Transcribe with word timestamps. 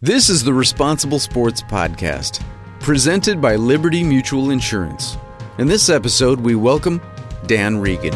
This 0.00 0.30
is 0.30 0.44
the 0.44 0.54
Responsible 0.54 1.18
Sports 1.18 1.60
Podcast, 1.60 2.40
presented 2.78 3.40
by 3.40 3.56
Liberty 3.56 4.04
Mutual 4.04 4.50
Insurance. 4.50 5.18
In 5.58 5.66
this 5.66 5.88
episode, 5.88 6.38
we 6.38 6.54
welcome 6.54 7.00
Dan 7.48 7.78
Regan. 7.78 8.14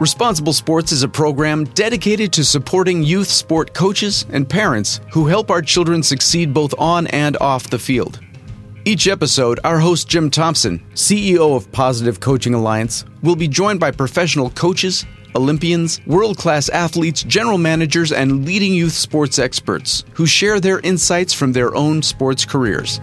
Responsible 0.00 0.52
Sports 0.52 0.90
is 0.90 1.04
a 1.04 1.08
program 1.08 1.62
dedicated 1.62 2.32
to 2.32 2.42
supporting 2.42 3.04
youth 3.04 3.28
sport 3.28 3.72
coaches 3.72 4.26
and 4.30 4.48
parents 4.48 5.00
who 5.12 5.28
help 5.28 5.48
our 5.48 5.62
children 5.62 6.02
succeed 6.02 6.52
both 6.52 6.74
on 6.76 7.06
and 7.06 7.36
off 7.36 7.70
the 7.70 7.78
field. 7.78 8.18
Each 8.84 9.06
episode, 9.06 9.60
our 9.62 9.78
host 9.78 10.08
Jim 10.08 10.28
Thompson, 10.28 10.80
CEO 10.94 11.54
of 11.54 11.70
Positive 11.70 12.18
Coaching 12.18 12.54
Alliance, 12.54 13.04
will 13.22 13.36
be 13.36 13.46
joined 13.46 13.78
by 13.78 13.92
professional 13.92 14.50
coaches, 14.50 15.06
Olympians, 15.34 16.04
world 16.06 16.36
class 16.36 16.68
athletes, 16.68 17.22
general 17.22 17.58
managers, 17.58 18.12
and 18.12 18.44
leading 18.44 18.74
youth 18.74 18.92
sports 18.92 19.38
experts 19.38 20.04
who 20.14 20.26
share 20.26 20.60
their 20.60 20.80
insights 20.80 21.32
from 21.32 21.52
their 21.52 21.74
own 21.74 22.02
sports 22.02 22.44
careers. 22.44 23.00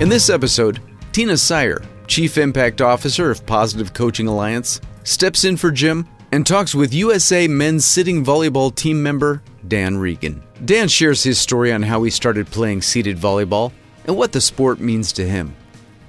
In 0.00 0.08
this 0.08 0.30
episode, 0.30 0.80
Tina 1.12 1.34
Syer, 1.34 1.84
Chief 2.06 2.36
Impact 2.36 2.80
Officer 2.80 3.30
of 3.30 3.46
Positive 3.46 3.92
Coaching 3.92 4.26
Alliance, 4.26 4.80
steps 5.04 5.44
in 5.44 5.56
for 5.56 5.70
Jim 5.70 6.08
and 6.32 6.46
talks 6.46 6.74
with 6.74 6.92
USA 6.94 7.46
men's 7.46 7.84
sitting 7.84 8.24
volleyball 8.24 8.74
team 8.74 9.02
member 9.02 9.42
Dan 9.68 9.98
Regan. 9.98 10.42
Dan 10.64 10.88
shares 10.88 11.22
his 11.22 11.38
story 11.38 11.72
on 11.72 11.82
how 11.82 12.02
he 12.02 12.10
started 12.10 12.46
playing 12.48 12.82
seated 12.82 13.16
volleyball 13.16 13.72
and 14.06 14.16
what 14.16 14.32
the 14.32 14.40
sport 14.40 14.80
means 14.80 15.12
to 15.12 15.26
him. 15.26 15.54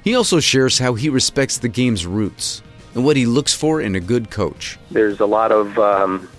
He 0.03 0.15
also 0.15 0.39
shares 0.39 0.79
how 0.79 0.95
he 0.95 1.09
respects 1.09 1.57
the 1.57 1.69
game's 1.69 2.05
roots 2.05 2.61
and 2.93 3.05
what 3.05 3.15
he 3.15 3.25
looks 3.25 3.53
for 3.53 3.81
in 3.81 3.95
a 3.95 3.99
good 3.99 4.29
coach. 4.29 4.77
There's 4.91 5.19
a 5.19 5.25
lot 5.25 5.51
of 5.51 5.79
um, 5.79 6.29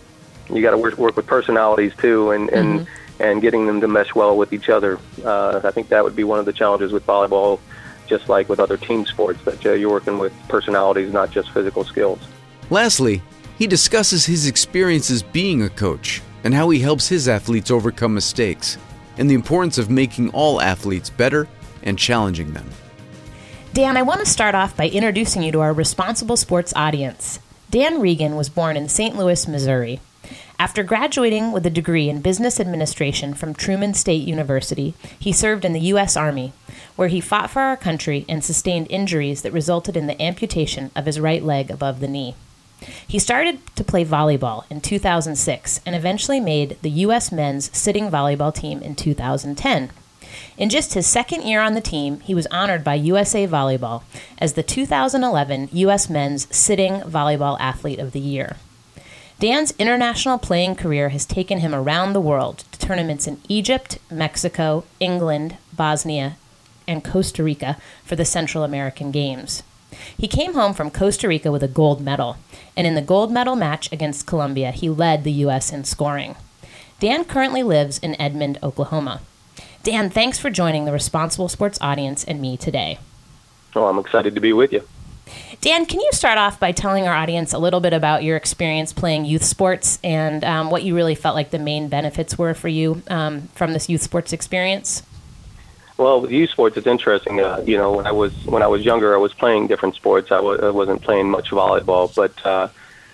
you 0.51 0.63
got 0.63 0.73
to 0.73 0.79
work, 0.79 0.99
work 0.99 1.17
with 1.17 1.27
personalities 1.27 1.93
too, 1.97 2.31
and 2.31 2.51
and 2.51 2.81
mm-hmm. 2.81 3.23
and 3.23 3.41
getting 3.41 3.67
them 3.67 3.81
to 3.81 3.89
mesh 3.89 4.15
well 4.15 4.37
with 4.37 4.53
each 4.53 4.69
other. 4.69 4.99
Uh, 5.25 5.61
I 5.65 5.71
think 5.71 5.89
that 5.89 6.05
would 6.05 6.15
be 6.15 6.25
one 6.25 6.39
of 6.39 6.45
the 6.45 6.53
challenges 6.53 6.93
with 6.93 7.07
volleyball, 7.07 7.59
just 8.07 8.29
like 8.29 8.49
with 8.49 8.61
other 8.61 8.77
team 8.77 9.07
sports, 9.07 9.43
that 9.45 9.65
uh, 9.65 9.73
you're 9.73 9.91
working 9.91 10.19
with 10.19 10.33
personalities, 10.49 11.13
not 11.13 11.31
just 11.31 11.51
physical 11.51 11.85
skills. 11.85 12.21
Lastly, 12.71 13.23
he 13.59 13.67
discusses 13.67 14.27
his 14.27 14.47
experiences 14.47 15.23
being 15.23 15.63
a 15.63 15.69
coach 15.69 16.23
and 16.45 16.53
how 16.53 16.69
he 16.69 16.81
helps 16.81 17.09
his 17.09 17.29
athletes 17.29 17.71
overcome 17.71 18.13
mistakes, 18.13 18.77
and 19.17 19.31
the 19.31 19.35
importance 19.35 19.79
of 19.79 19.89
making 19.89 20.29
all 20.31 20.61
athletes 20.61 21.09
better 21.09 21.49
and 21.83 21.99
challenging 21.99 22.53
them. 22.53 22.69
Dan, 23.75 23.97
I 23.97 24.03
want 24.03 24.21
to 24.21 24.27
start 24.27 24.55
off 24.55 24.77
by 24.77 24.89
introducing 24.89 25.43
you 25.43 25.51
to 25.51 25.61
our 25.61 25.73
responsible 25.73 26.37
sports 26.37 26.73
audience. 26.77 27.41
Dan 27.71 28.01
Regan 28.01 28.37
was 28.37 28.49
born 28.49 28.77
in 28.77 28.89
St. 28.89 29.17
Louis, 29.17 29.49
Missouri. 29.49 29.99
After 30.61 30.85
graduating 30.85 31.51
with 31.51 31.67
a 31.67 31.71
degree 31.71 32.09
in 32.09 32.21
business 32.21 32.61
administration 32.61 33.35
from 33.35 33.53
Truman 33.53 33.93
State 33.93 34.29
University, 34.29 34.95
he 35.19 35.33
served 35.33 35.65
in 35.65 35.73
the 35.73 35.89
U.S. 35.91 36.17
Army, 36.17 36.53
where 36.95 37.09
he 37.09 37.21
fought 37.21 37.51
for 37.51 37.63
our 37.63 37.77
country 37.77 38.25
and 38.29 38.45
sustained 38.45 38.87
injuries 38.91 39.43
that 39.43 39.53
resulted 39.53 39.97
in 39.97 40.07
the 40.07 40.23
amputation 40.23 40.93
of 40.95 41.07
his 41.07 41.19
right 41.19 41.43
leg 41.43 41.69
above 41.69 41.99
the 41.99 42.07
knee. 42.07 42.37
He 43.09 43.19
started 43.19 43.59
to 43.75 43.83
play 43.83 44.05
volleyball 44.05 44.71
in 44.71 44.83
2006 44.83 45.81
and 45.85 45.97
eventually 45.97 46.39
made 46.39 46.77
the 46.83 46.91
U.S. 46.91 47.33
men's 47.33 47.77
sitting 47.77 48.09
volleyball 48.09 48.55
team 48.55 48.83
in 48.83 48.95
2010. 48.95 49.91
In 50.57 50.69
just 50.69 50.95
his 50.95 51.07
second 51.07 51.43
year 51.43 51.61
on 51.61 51.75
the 51.75 51.81
team, 51.81 52.21
he 52.21 52.35
was 52.35 52.47
honored 52.47 52.85
by 52.85 52.95
USA 52.95 53.47
Volleyball 53.47 54.03
as 54.39 54.55
the 54.55 54.63
2011 54.63 55.69
U.S. 55.73 56.09
Men's 56.09 56.55
Sitting 56.55 57.01
Volleyball 57.01 57.57
Athlete 57.61 57.99
of 57.99 58.13
the 58.13 58.21
Year. 58.21 58.57
Dan's 59.41 59.75
international 59.79 60.39
playing 60.39 60.77
career 60.77 61.09
has 61.09 61.27
taken 61.27 61.59
him 61.59 61.75
around 61.75 62.13
the 62.13 62.21
world 62.21 62.65
to 62.71 62.79
tournaments 62.79 63.27
in 63.27 63.41
Egypt, 63.49 63.99
Mexico, 64.11 64.85
England, 65.01 65.57
Bosnia, 65.73 66.37
and 66.87 67.05
Costa 67.05 67.43
Rica 67.43 67.77
for 68.05 68.17
the 68.17 68.25
Central 68.25 68.63
American 68.63 69.11
Games. 69.11 69.63
He 70.17 70.29
came 70.29 70.55
home 70.55 70.75
from 70.75 70.91
Costa 70.91 71.29
Rica 71.29 71.51
with 71.51 71.63
a 71.63 71.69
gold 71.69 72.01
medal, 72.01 72.37
and 72.77 72.87
in 72.87 72.95
the 72.95 73.03
gold 73.03 73.33
medal 73.33 73.57
match 73.57 73.91
against 73.93 74.27
Colombia, 74.27 74.71
he 74.71 74.89
led 74.89 75.25
the 75.25 75.33
U.S. 75.33 75.73
in 75.73 75.85
scoring. 75.85 76.37
Dan 77.01 77.25
currently 77.25 77.63
lives 77.63 77.99
in 77.99 78.21
Edmond, 78.21 78.59
Oklahoma. 78.63 79.21
Dan, 79.85 80.09
thanks 80.09 80.39
for 80.39 80.49
joining 80.49 80.87
the 80.87 80.93
Responsible 80.93 81.47
Sports 81.47 81.79
audience 81.83 82.25
and 82.25 82.41
me 82.41 82.57
today. 82.57 82.99
Oh, 83.77 83.85
I'm 83.85 83.99
excited 83.99 84.35
to 84.35 84.41
be 84.41 84.55
with 84.55 84.73
you. 84.73 84.83
Dan, 85.61 85.85
can 85.85 86.01
you 86.01 86.09
start 86.13 86.39
off 86.39 86.59
by 86.59 86.73
telling 86.73 87.07
our 87.07 87.15
audience 87.15 87.53
a 87.53 87.59
little 87.59 87.81
bit 87.81 87.93
about 87.93 88.25
your 88.25 88.39
experience 88.39 88.95
playing 88.95 89.27
youth 89.27 89.45
sports 89.45 89.99
and 90.03 90.43
um, 90.43 90.71
what 90.71 90.85
you 90.85 90.97
really 90.97 91.15
felt 91.15 91.35
like 91.35 91.51
the 91.51 91.59
main 91.59 91.89
benefits 91.89 92.39
were 92.39 92.55
for 92.55 92.69
you 92.69 93.03
um, 93.09 93.43
from 93.49 93.75
this 93.75 93.91
youth 93.91 94.01
sports 94.01 94.33
experience? 94.33 95.03
Well, 95.99 96.23
with 96.23 96.31
youth 96.31 96.49
sports, 96.49 96.79
it's 96.79 96.87
interesting. 96.87 97.41
Uh, 97.41 97.63
you 97.67 97.77
know, 97.77 97.93
when 97.93 98.07
I 98.07 98.13
was 98.13 98.33
when 98.47 98.63
I 98.63 98.67
was 98.67 98.87
younger, 98.87 99.15
I 99.15 99.19
was 99.19 99.35
playing 99.35 99.67
different 99.67 99.97
sports. 99.97 100.33
I 100.33 100.37
w- 100.37 100.61
I 100.63 100.71
wasn't 100.71 101.03
playing 101.03 101.29
much 101.29 101.51
volleyball, 101.51 102.13
but 102.15 102.33
uh, 102.47 102.69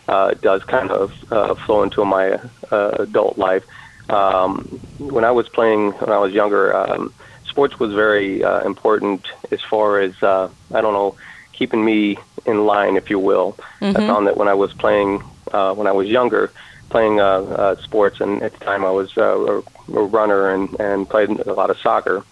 uh, 0.09 0.29
it 0.33 0.41
does 0.41 0.63
kind 0.63 0.93
of 0.93 1.33
uh, 1.33 1.57
flow 1.57 1.83
into 1.83 2.05
my 2.05 2.41
uh, 2.71 2.91
adult 3.01 3.39
life. 3.39 3.65
Um, 4.11 4.81
when 4.99 5.25
I 5.25 5.31
was 5.31 5.49
playing 5.49 5.93
when 5.93 6.11
I 6.11 6.19
was 6.19 6.33
younger, 6.33 6.75
um, 6.77 7.13
sports 7.47 7.79
was 7.79 7.93
very 7.95 8.43
uh, 8.43 8.61
important 8.65 9.27
as 9.51 9.61
far 9.63 10.01
as 10.01 10.21
uh, 10.23 10.49
I 10.73 10.81
don't 10.81 10.95
know 10.95 11.17
keeping 11.53 11.85
me 11.85 12.17
in 12.47 12.65
line, 12.65 12.97
if 12.97 13.11
you 13.11 13.19
will. 13.19 13.59
Mm-hmm. 13.81 13.97
I 13.97 14.07
found 14.07 14.27
that 14.27 14.37
when 14.37 14.49
I 14.49 14.55
was 14.55 14.73
playing 14.73 15.23
uh, 15.53 15.75
when 15.75 15.87
I 15.87 15.93
was 15.93 16.09
younger, 16.09 16.53
playing 16.89 17.21
uh, 17.21 17.25
uh, 17.25 17.77
sports, 17.83 18.21
and 18.21 18.43
at 18.43 18.53
the 18.53 18.65
time 18.65 18.85
I 18.85 18.91
was 18.91 19.17
uh, 19.17 19.23
a, 19.23 19.63
a 19.95 20.05
runner 20.05 20.51
and 20.51 20.79
and 20.81 21.09
played 21.09 21.31
a 21.31 21.53
lot 21.53 21.71
of 21.71 21.79
soccer 21.79 22.25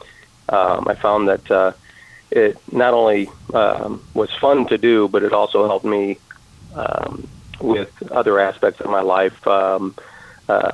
um, 0.49 0.87
I 0.89 0.95
found 0.95 1.29
that 1.29 1.51
uh, 1.51 1.73
it 2.31 2.57
not 2.73 2.95
only 2.95 3.31
um, 3.53 4.03
was 4.15 4.31
fun 4.35 4.67
to 4.69 4.79
do, 4.79 5.09
but 5.09 5.23
it 5.23 5.33
also 5.33 5.67
helped 5.67 5.85
me 5.85 6.19
um, 6.75 7.29
with 7.61 7.91
other 8.11 8.39
aspects 8.39 8.81
of 8.81 8.91
my 8.91 9.01
life, 9.01 9.47
um, 9.47 9.95
uh, 9.97 10.03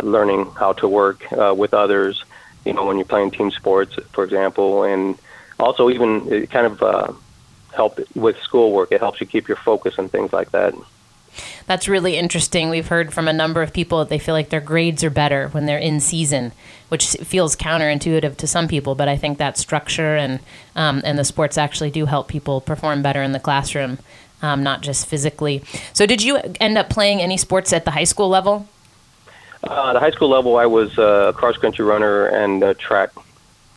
learning 0.03 0.51
how 0.53 0.73
to 0.75 0.89
work 0.89 1.31
uh, 1.33 1.55
with 1.57 1.75
others. 1.75 2.25
You 2.65 2.73
know, 2.73 2.87
when 2.87 2.97
you're 2.97 3.05
playing 3.05 3.33
team 3.33 3.51
sports, 3.51 3.97
for 4.13 4.25
example, 4.25 4.85
and 4.85 5.19
also 5.59 5.91
even 5.91 6.33
it 6.33 6.51
kind 6.51 6.67
of 6.67 6.83
uh, 6.83 7.13
help 7.75 7.99
with 8.15 8.39
schoolwork. 8.39 8.91
It 8.93 9.01
helps 9.01 9.21
you 9.21 9.27
keep 9.27 9.49
your 9.49 9.59
focus 9.59 9.99
and 9.99 10.11
things 10.11 10.33
like 10.33 10.51
that 10.53 10.75
that's 11.67 11.89
really 11.89 12.17
interesting. 12.17 12.71
We've 12.71 12.89
heard 12.89 13.13
from 13.13 13.29
a 13.29 13.33
number 13.33 13.63
of 13.63 13.73
people 13.73 13.99
that 13.99 14.09
they 14.09 14.19
feel 14.19 14.35
like 14.35 14.51
their 14.51 14.61
grades 14.61 15.03
are 15.03 15.11
better 15.11 15.49
when 15.49 15.67
they're 15.67 15.79
in 15.79 16.01
season, 16.01 16.53
which 16.89 17.07
feels 17.07 17.57
counterintuitive 17.57 18.37
to 18.37 18.47
some 18.47 18.69
people. 18.69 18.95
But 18.95 19.09
I 19.09 19.17
think 19.17 19.39
that 19.39 19.59
structure 19.59 20.17
and 20.17 20.41
um, 20.77 21.03
and 21.05 21.19
the 21.19 21.25
sports 21.25 21.57
actually 21.57 21.91
do 21.91 22.07
help 22.07 22.29
people 22.29 22.61
perform 22.61 23.03
better 23.03 23.23
in 23.23 23.33
the 23.33 23.41
classroom, 23.41 23.99
um, 24.43 24.63
not 24.63 24.83
just 24.83 25.07
physically. 25.07 25.63
So, 25.93 26.07
did 26.07 26.23
you 26.23 26.37
end 26.61 26.77
up 26.77 26.91
playing 26.91 27.21
any 27.21 27.37
sports 27.37 27.73
at 27.73 27.85
the 27.85 27.93
high 27.93 28.05
school 28.05 28.29
level? 28.29 28.69
Uh, 29.67 29.93
the 29.95 30.01
high 30.01 30.11
school 30.11 30.29
level, 30.29 30.57
I 30.57 30.67
was 30.67 30.97
a 30.99 31.33
cross 31.37 31.57
country 31.57 31.85
runner 31.85 32.27
and 32.27 32.79
track. 32.79 33.11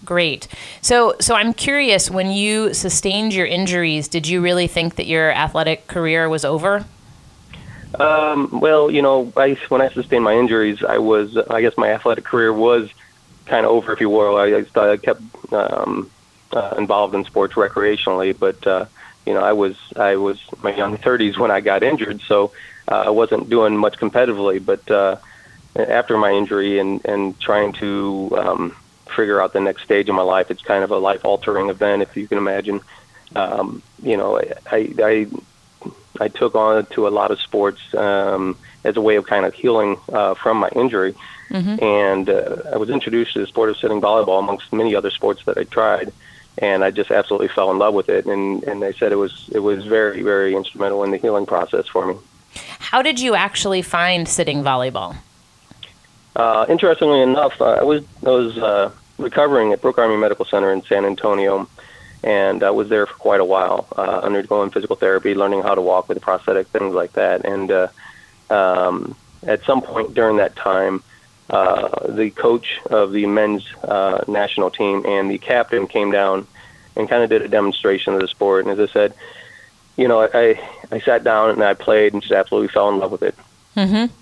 Great. 0.06 0.48
So, 0.82 1.16
so 1.20 1.36
I'm 1.36 1.54
curious. 1.54 2.10
When 2.10 2.32
you 2.32 2.74
sustained 2.74 3.34
your 3.34 3.46
injuries, 3.46 4.08
did 4.08 4.28
you 4.28 4.42
really 4.42 4.68
think 4.68 4.96
that 4.96 5.06
your 5.06 5.32
athletic 5.32 5.88
career 5.88 6.30
was 6.30 6.46
over? 6.46 6.86
Um, 8.00 8.60
well, 8.60 8.92
you 8.92 9.02
know, 9.02 9.32
I, 9.36 9.54
when 9.70 9.82
I 9.82 9.90
sustained 9.90 10.24
my 10.24 10.34
injuries, 10.36 10.84
I 10.84 10.98
was, 10.98 11.38
I 11.38 11.62
guess 11.62 11.78
my 11.78 11.90
athletic 11.90 12.26
career 12.26 12.54
was 12.54 12.90
kind 13.46 13.66
of 13.66 13.72
over, 13.72 13.94
if 13.94 14.02
you 14.02 14.10
will. 14.10 14.38
I, 14.38 14.66
I 14.76 14.98
kept 14.98 15.22
um, 15.52 16.12
uh, 16.52 16.76
involved 16.78 17.16
in 17.16 17.24
sports 17.24 17.54
recreationally, 17.54 18.38
but 18.38 18.66
uh, 18.68 18.86
you 19.26 19.34
know, 19.34 19.42
I 19.42 19.54
was 19.54 19.76
I 19.96 20.16
was 20.16 20.40
my 20.64 20.74
young 20.76 20.98
30s 20.98 21.38
when 21.38 21.52
I 21.52 21.60
got 21.60 21.84
injured, 21.84 22.22
so 22.22 22.52
uh, 22.88 23.04
I 23.08 23.10
wasn't 23.10 23.50
doing 23.50 23.76
much 23.76 23.98
competitively. 23.98 24.64
But 24.64 24.90
uh, 24.90 25.18
after 25.78 26.18
my 26.18 26.32
injury 26.32 26.80
and 26.80 27.04
and 27.06 27.40
trying 27.40 27.74
to 27.74 28.30
um, 28.38 28.76
figure 29.16 29.42
out 29.42 29.54
the 29.54 29.62
next 29.62 29.84
stage 29.84 30.10
of 30.10 30.16
my 30.16 30.22
life, 30.22 30.52
it's 30.52 30.62
kind 30.62 30.84
of 30.84 30.92
a 30.92 30.98
life 30.98 31.24
altering 31.26 31.70
event, 31.70 32.02
if 32.02 32.16
you 32.18 32.28
can 32.28 32.38
imagine. 32.38 32.82
Um, 33.36 33.82
you 34.02 34.18
know, 34.18 34.40
I, 34.40 34.94
I 35.00 35.28
I 36.20 36.28
took 36.28 36.56
on 36.56 36.86
to 36.88 37.08
a 37.08 37.10
lot 37.10 37.32
of 37.32 37.40
sports 37.40 37.82
um, 37.94 38.58
as 38.84 38.98
a 38.98 39.02
way 39.02 39.16
of 39.16 39.26
kind 39.28 39.46
of 39.46 39.54
healing 39.54 39.98
uh, 40.12 40.34
from 40.34 40.58
my 40.58 40.70
injury. 40.70 41.16
Mm-hmm. 41.50 41.84
And 41.84 42.30
uh, 42.30 42.58
I 42.74 42.78
was 42.78 42.90
introduced 42.90 43.34
to 43.34 43.40
the 43.40 43.48
sport 43.48 43.70
of 43.70 43.78
sitting 43.78 44.02
volleyball 44.02 44.40
amongst 44.40 44.74
many 44.74 44.96
other 44.96 45.12
sports 45.12 45.44
that 45.46 45.58
I 45.58 45.64
tried, 45.64 46.12
and 46.58 46.84
I 46.84 46.92
just 46.92 47.10
absolutely 47.10 47.48
fell 47.48 47.72
in 47.72 47.78
love 47.78 47.94
with 47.94 48.10
it. 48.10 48.26
And 48.26 48.64
and 48.64 48.82
they 48.82 48.94
said 48.94 49.12
it 49.12 49.18
was 49.18 49.50
it 49.52 49.60
was 49.60 49.86
very 49.86 50.22
very 50.24 50.56
instrumental 50.56 51.04
in 51.04 51.12
the 51.12 51.18
healing 51.18 51.46
process 51.46 51.88
for 51.88 52.06
me. 52.06 52.16
How 52.80 53.02
did 53.02 53.20
you 53.20 53.36
actually 53.36 53.82
find 53.82 54.28
sitting 54.28 54.64
volleyball? 54.64 55.16
Uh, 56.38 56.66
interestingly 56.70 57.20
enough, 57.20 57.60
uh, 57.60 57.66
I 57.66 57.84
was 57.84 58.04
I 58.26 58.30
was 58.30 58.58
uh, 58.58 58.92
recovering 59.18 59.74
at 59.74 59.82
Brooke 59.82 59.98
Army 59.98 60.16
Medical 60.16 60.46
Center 60.46 60.72
in 60.72 60.84
San 60.84 61.04
Antonio 61.04 61.68
and 62.24 62.64
I 62.64 62.72
was 62.72 62.90
there 62.90 63.06
for 63.06 63.14
quite 63.14 63.40
a 63.40 63.46
while, 63.46 63.88
uh, 63.96 64.20
undergoing 64.24 64.72
physical 64.72 64.96
therapy, 64.96 65.36
learning 65.36 65.62
how 65.62 65.76
to 65.76 65.82
walk 65.82 66.10
with 66.10 66.18
a 66.18 66.22
prosthetic, 66.22 66.68
things 66.68 66.94
like 66.94 67.14
that. 67.14 67.46
And 67.46 67.72
uh, 67.72 67.88
um, 68.50 69.16
at 69.44 69.64
some 69.64 69.82
point 69.82 70.14
during 70.14 70.38
that 70.38 70.56
time, 70.56 71.04
uh, 71.50 72.12
the 72.12 72.32
coach 72.32 72.80
of 72.88 73.12
the 73.12 73.26
men's 73.26 73.66
uh, 73.84 74.24
national 74.28 74.72
team 74.72 75.06
and 75.06 75.30
the 75.30 75.38
captain 75.38 75.88
came 75.88 76.12
down 76.12 76.48
and 76.96 77.08
kind 77.08 77.24
of 77.24 77.30
did 77.30 77.44
a 77.44 77.48
demonstration 77.48 78.14
of 78.14 78.22
the 78.22 78.28
sport. 78.28 78.66
And 78.66 78.78
as 78.78 78.90
I 78.90 78.92
said, 78.92 79.14
you 79.96 80.08
know, 80.08 80.22
I 80.22 80.60
I 80.92 81.00
sat 81.00 81.24
down 81.24 81.52
and 81.52 81.64
I 81.64 81.74
played 81.74 82.14
and 82.14 82.22
just 82.22 82.34
absolutely 82.34 82.68
fell 82.68 82.90
in 82.90 83.00
love 83.00 83.12
with 83.12 83.24
it. 83.24 83.36
Mm-hmm. 83.76 84.14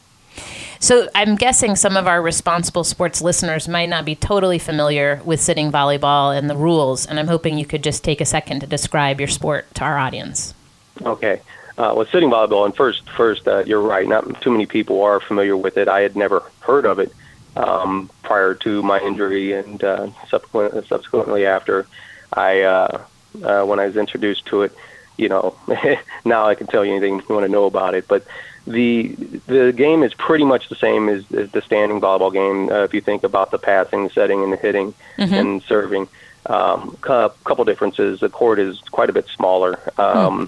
So 0.80 1.10
I'm 1.16 1.36
guessing 1.36 1.76
some 1.76 1.98
of 1.98 2.08
our 2.08 2.22
responsible 2.22 2.84
sports 2.84 3.22
listeners 3.22 3.68
might 3.68 3.90
not 3.90 4.06
be 4.06 4.16
totally 4.16 4.60
familiar 4.60 5.22
with 5.26 5.42
sitting 5.42 5.72
volleyball 5.72 6.38
and 6.38 6.50
the 6.50 6.56
rules, 6.56 7.06
and 7.06 7.20
I'm 7.20 7.28
hoping 7.28 7.58
you 7.58 7.66
could 7.66 7.84
just 7.84 8.04
take 8.04 8.22
a 8.22 8.26
second 8.26 8.60
to 8.62 8.68
describe 8.68 9.20
your 9.20 9.28
sport 9.28 9.74
to 9.76 9.84
our 9.84 9.98
audience. 9.98 10.54
Okay. 11.02 11.42
Uh, 11.78 11.94
with 11.98 12.10
sitting 12.10 12.30
volleyball, 12.30 12.66
and 12.66 12.76
first, 12.76 13.10
first, 13.10 13.48
uh, 13.48 13.64
you're 13.66 13.82
right. 13.82 14.08
Not 14.08 14.42
too 14.42 14.52
many 14.52 14.66
people 14.66 15.02
are 15.04 15.20
familiar 15.20 15.58
with 15.58 15.78
it. 15.78 15.88
I 15.88 16.02
had 16.02 16.16
never 16.16 16.44
heard 16.62 16.86
of 16.86 17.00
it 17.00 17.12
um, 17.56 18.10
prior 18.24 18.54
to 18.56 18.82
my 18.82 19.00
injury, 19.00 19.54
and 19.54 19.84
uh, 19.84 20.10
subsequent, 20.30 20.88
subsequently 20.88 21.46
after 21.46 21.86
I, 22.32 22.62
uh, 22.62 23.02
uh, 23.44 23.64
when 23.64 23.80
I 23.80 23.88
was 23.88 23.98
introduced 23.98 24.46
to 24.48 24.64
it, 24.64 24.74
you 25.18 25.30
know, 25.30 25.56
now 26.26 26.46
I 26.48 26.56
can 26.56 26.68
tell 26.68 26.86
you 26.86 26.92
anything 26.92 27.22
you 27.28 27.36
want 27.36 27.46
to 27.46 27.52
know 27.52 27.66
about 27.66 27.94
it. 27.94 28.08
But 28.08 28.26
the 28.68 29.10
the 29.48 29.72
game 29.72 30.04
is 30.04 30.14
pretty 30.14 30.46
much 30.46 30.70
the 30.70 30.76
same 30.76 31.08
as, 31.10 31.24
as 31.32 31.52
the 31.52 31.62
standing 31.62 32.02
volleyball 32.02 32.34
game. 32.34 32.70
Uh, 32.70 32.84
if 32.84 32.94
you 32.94 33.02
think 33.02 33.24
about 33.24 33.52
the 33.52 33.60
passing, 33.60 34.06
the 34.06 34.10
setting, 34.10 34.44
and 34.44 34.52
the 34.52 34.58
hitting 34.58 34.94
mm-hmm. 35.18 35.34
and 35.34 35.64
serving, 35.64 36.08
um, 36.48 36.98
a 37.04 37.32
couple 37.44 37.64
differences. 37.66 38.20
The 38.20 38.30
court 38.30 38.60
is 38.60 38.80
quite 38.92 39.10
a 39.10 39.14
bit 39.14 39.28
smaller, 39.28 39.80
um, 40.00 40.48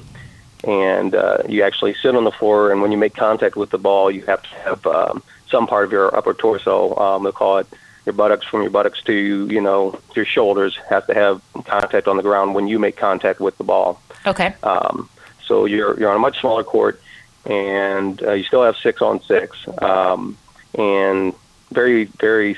mm. 0.63 0.69
and 0.69 1.15
uh, 1.15 1.43
you 1.47 1.63
actually 1.63 1.93
sit 1.95 2.15
on 2.15 2.23
the 2.23 2.31
floor. 2.31 2.71
And 2.71 2.81
when 2.81 2.91
you 2.91 2.97
make 2.97 3.15
contact 3.15 3.55
with 3.55 3.69
the 3.69 3.77
ball, 3.77 4.09
you 4.09 4.23
have 4.23 4.41
to 4.41 4.49
have 4.49 4.87
um, 4.87 5.23
some 5.49 5.67
part 5.67 5.85
of 5.85 5.91
your 5.91 6.15
upper 6.15 6.33
torso. 6.33 6.95
Um, 6.95 7.23
they 7.23 7.31
call 7.31 7.59
it 7.59 7.67
your 8.05 8.13
buttocks 8.13 8.47
from 8.47 8.61
your 8.61 8.71
buttocks 8.71 9.01
to 9.03 9.13
you 9.13 9.61
know 9.61 9.99
your 10.15 10.25
shoulders 10.25 10.77
has 10.89 11.05
to 11.05 11.13
have 11.13 11.41
contact 11.65 12.07
on 12.07 12.17
the 12.17 12.23
ground 12.23 12.55
when 12.55 12.67
you 12.67 12.79
make 12.79 12.95
contact 12.95 13.39
with 13.39 13.57
the 13.57 13.63
ball. 13.63 14.01
Okay. 14.25 14.55
Um, 14.63 15.09
so 15.45 15.65
you're 15.65 15.99
you're 15.99 16.09
on 16.09 16.15
a 16.15 16.19
much 16.19 16.39
smaller 16.39 16.63
court 16.63 16.99
and 17.47 18.21
uh, 18.23 18.33
you 18.33 18.43
still 18.43 18.63
have 18.63 18.75
six 18.77 19.01
on 19.01 19.21
six, 19.23 19.57
um, 19.81 20.37
and 20.77 21.33
very 21.71 22.05
very 22.05 22.57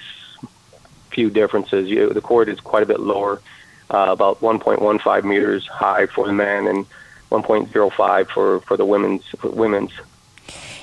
few 1.12 1.30
differences. 1.30 1.88
You, 1.89 2.09
the 2.09 2.21
court 2.21 2.50
is 2.50 2.59
quite 2.59 2.83
a 2.83 2.86
bit 2.86 3.00
lower, 3.00 3.41
uh, 3.91 4.07
about 4.09 4.41
1.15 4.41 5.24
meters 5.24 5.68
high 5.68 6.06
for 6.07 6.25
the 6.27 6.33
men 6.33 6.68
and 6.68 6.86
1.05 7.31 8.27
for 8.30 8.59
for 8.62 8.77
the 8.77 8.86
women's 8.86 9.25
for 9.39 9.50
women's. 9.50 9.91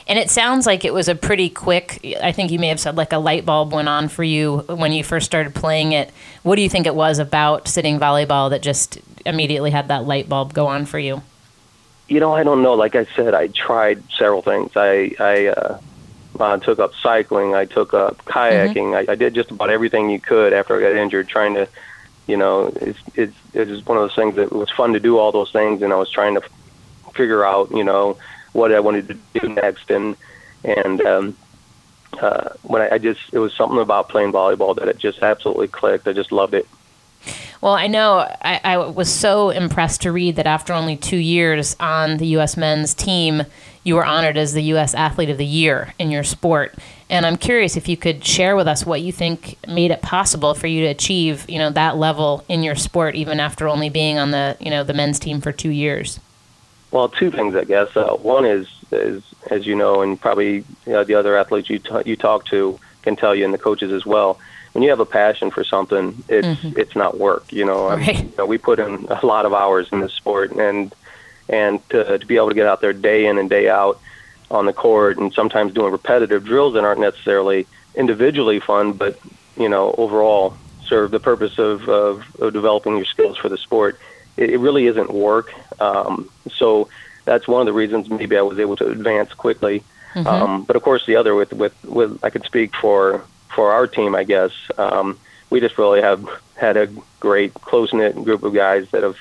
And 0.08 0.20
it 0.20 0.30
sounds 0.30 0.66
like 0.66 0.84
it 0.84 0.94
was 0.94 1.08
a 1.08 1.16
pretty 1.16 1.50
quick. 1.50 2.16
I 2.22 2.30
think 2.30 2.52
you 2.52 2.60
may 2.60 2.68
have 2.68 2.78
said 2.78 2.96
like 2.96 3.12
a 3.12 3.18
light 3.18 3.44
bulb 3.44 3.72
went 3.72 3.88
on 3.88 4.06
for 4.08 4.22
you 4.22 4.58
when 4.68 4.92
you 4.92 5.02
first 5.02 5.26
started 5.26 5.52
playing 5.52 5.92
it. 5.92 6.12
What 6.44 6.54
do 6.54 6.62
you 6.62 6.68
think 6.68 6.86
it 6.86 6.94
was 6.94 7.18
about 7.18 7.66
sitting 7.66 7.98
volleyball 7.98 8.50
that 8.50 8.62
just 8.62 8.98
immediately 9.24 9.72
had 9.72 9.88
that 9.88 10.04
light 10.04 10.28
bulb 10.28 10.54
go 10.54 10.68
on 10.68 10.86
for 10.86 11.00
you? 11.00 11.22
You 12.08 12.20
know, 12.20 12.32
I 12.32 12.44
don't 12.44 12.62
know. 12.62 12.74
Like 12.74 12.94
I 12.94 13.04
said, 13.16 13.34
I 13.34 13.48
tried 13.48 14.02
several 14.16 14.42
things. 14.42 14.72
I 14.76 15.12
I 15.18 15.46
uh, 15.46 15.80
uh, 16.38 16.56
took 16.58 16.78
up 16.78 16.92
cycling. 17.02 17.54
I 17.54 17.64
took 17.64 17.94
up 17.94 18.24
kayaking. 18.24 18.92
Mm-hmm. 18.92 19.10
I, 19.10 19.12
I 19.12 19.16
did 19.16 19.34
just 19.34 19.50
about 19.50 19.70
everything 19.70 20.10
you 20.10 20.20
could 20.20 20.52
after 20.52 20.76
I 20.76 20.80
got 20.80 20.96
injured, 20.96 21.28
trying 21.28 21.54
to, 21.54 21.68
you 22.26 22.36
know, 22.36 22.72
it's 22.76 22.98
it's 23.14 23.36
it's 23.54 23.86
one 23.86 23.98
of 23.98 24.02
those 24.02 24.14
things 24.14 24.36
that 24.36 24.52
was 24.52 24.70
fun 24.70 24.92
to 24.92 25.00
do 25.00 25.18
all 25.18 25.32
those 25.32 25.50
things, 25.50 25.82
and 25.82 25.92
I 25.92 25.96
was 25.96 26.10
trying 26.10 26.34
to 26.34 26.42
figure 27.14 27.44
out, 27.44 27.70
you 27.70 27.84
know, 27.84 28.18
what 28.52 28.72
I 28.72 28.80
wanted 28.80 29.08
to 29.08 29.40
do 29.40 29.48
next, 29.48 29.90
and 29.90 30.16
and 30.64 31.00
um, 31.02 31.36
uh, 32.20 32.50
when 32.62 32.82
I, 32.82 32.94
I 32.94 32.98
just 32.98 33.20
it 33.32 33.38
was 33.38 33.54
something 33.54 33.78
about 33.78 34.08
playing 34.08 34.32
volleyball 34.32 34.76
that 34.76 34.88
it 34.88 34.98
just 34.98 35.22
absolutely 35.22 35.68
clicked. 35.68 36.06
I 36.08 36.12
just 36.12 36.32
loved 36.32 36.54
it. 36.54 36.66
Well, 37.60 37.74
I 37.74 37.86
know 37.86 38.18
I, 38.42 38.60
I, 38.62 38.76
was 38.76 39.10
so 39.10 39.50
impressed 39.50 40.02
to 40.02 40.12
read 40.12 40.36
that 40.36 40.46
after 40.46 40.72
only 40.72 40.96
two 40.96 41.16
years 41.16 41.74
on 41.80 42.18
the 42.18 42.26
U.S. 42.28 42.56
men's 42.56 42.94
team, 42.94 43.44
you 43.82 43.94
were 43.94 44.04
honored 44.04 44.36
as 44.36 44.52
the 44.52 44.62
U.S. 44.62 44.94
Athlete 44.94 45.30
of 45.30 45.38
the 45.38 45.46
Year 45.46 45.94
in 45.98 46.10
your 46.10 46.24
sport. 46.24 46.74
And 47.08 47.24
I'm 47.24 47.36
curious 47.36 47.76
if 47.76 47.88
you 47.88 47.96
could 47.96 48.24
share 48.24 48.56
with 48.56 48.66
us 48.66 48.84
what 48.84 49.00
you 49.00 49.12
think 49.12 49.56
made 49.66 49.90
it 49.90 50.02
possible 50.02 50.54
for 50.54 50.66
you 50.66 50.82
to 50.82 50.88
achieve, 50.88 51.48
you 51.48 51.58
know, 51.58 51.70
that 51.70 51.96
level 51.96 52.44
in 52.48 52.62
your 52.62 52.74
sport, 52.74 53.14
even 53.14 53.38
after 53.38 53.68
only 53.68 53.88
being 53.88 54.18
on 54.18 54.32
the, 54.32 54.56
you 54.60 54.70
know, 54.70 54.82
the 54.82 54.94
men's 54.94 55.18
team 55.18 55.40
for 55.40 55.52
two 55.52 55.70
years. 55.70 56.18
Well, 56.90 57.08
two 57.08 57.30
things, 57.30 57.54
I 57.54 57.64
guess. 57.64 57.96
Uh, 57.96 58.16
one 58.16 58.44
is, 58.44 58.68
is, 58.90 59.22
as 59.50 59.66
you 59.66 59.74
know, 59.74 60.02
and 60.02 60.20
probably 60.20 60.54
you 60.54 60.64
know, 60.86 61.04
the 61.04 61.14
other 61.14 61.36
athletes 61.36 61.70
you 61.70 61.78
t- 61.78 62.02
you 62.04 62.16
talk 62.16 62.44
to 62.46 62.78
can 63.02 63.16
tell 63.16 63.34
you, 63.34 63.44
and 63.44 63.54
the 63.54 63.58
coaches 63.58 63.92
as 63.92 64.04
well 64.04 64.38
when 64.76 64.82
you 64.82 64.90
have 64.90 65.00
a 65.00 65.06
passion 65.06 65.50
for 65.50 65.64
something, 65.64 66.22
it's 66.28 66.46
mm-hmm. 66.46 66.78
it's 66.78 66.94
not 66.94 67.16
work. 67.16 67.50
You 67.50 67.64
know, 67.64 67.88
right. 67.88 68.06
I 68.06 68.12
mean, 68.12 68.28
you 68.28 68.34
know, 68.36 68.44
we 68.44 68.58
put 68.58 68.78
in 68.78 69.06
a 69.08 69.24
lot 69.24 69.46
of 69.46 69.54
hours 69.54 69.88
in 69.90 70.00
this 70.00 70.12
sport, 70.12 70.52
and 70.52 70.94
and 71.48 71.88
to, 71.88 72.18
to 72.18 72.26
be 72.26 72.36
able 72.36 72.50
to 72.50 72.54
get 72.54 72.66
out 72.66 72.82
there 72.82 72.92
day 72.92 73.24
in 73.24 73.38
and 73.38 73.48
day 73.48 73.70
out 73.70 73.98
on 74.50 74.66
the 74.66 74.74
court, 74.74 75.16
and 75.16 75.32
sometimes 75.32 75.72
doing 75.72 75.92
repetitive 75.92 76.44
drills 76.44 76.74
that 76.74 76.84
aren't 76.84 77.00
necessarily 77.00 77.66
individually 77.94 78.60
fun, 78.60 78.92
but 78.92 79.18
you 79.56 79.70
know, 79.70 79.94
overall 79.96 80.54
serve 80.86 81.10
the 81.10 81.20
purpose 81.20 81.58
of 81.58 81.88
of, 81.88 82.36
of 82.38 82.52
developing 82.52 82.96
your 82.96 83.06
skills 83.06 83.38
for 83.38 83.48
the 83.48 83.56
sport. 83.56 83.98
It, 84.36 84.50
it 84.50 84.58
really 84.58 84.88
isn't 84.88 85.10
work. 85.10 85.54
Um, 85.80 86.28
so 86.52 86.90
that's 87.24 87.48
one 87.48 87.62
of 87.62 87.66
the 87.66 87.72
reasons 87.72 88.10
maybe 88.10 88.36
I 88.36 88.42
was 88.42 88.58
able 88.58 88.76
to 88.76 88.88
advance 88.88 89.32
quickly. 89.32 89.82
Mm-hmm. 90.12 90.26
Um, 90.26 90.64
but 90.64 90.76
of 90.76 90.82
course, 90.82 91.06
the 91.06 91.16
other 91.16 91.34
with 91.34 91.54
with 91.54 91.82
with 91.86 92.22
I 92.22 92.28
could 92.28 92.44
speak 92.44 92.76
for 92.76 93.24
for 93.56 93.72
our 93.72 93.88
team, 93.88 94.14
I 94.14 94.22
guess. 94.22 94.52
Um, 94.78 95.18
we 95.50 95.58
just 95.58 95.78
really 95.78 96.02
have 96.02 96.28
had 96.54 96.76
a 96.76 96.86
great 97.18 97.54
close 97.54 97.92
knit 97.92 98.14
group 98.22 98.44
of 98.44 98.54
guys 98.54 98.88
that 98.90 99.02
have 99.02 99.16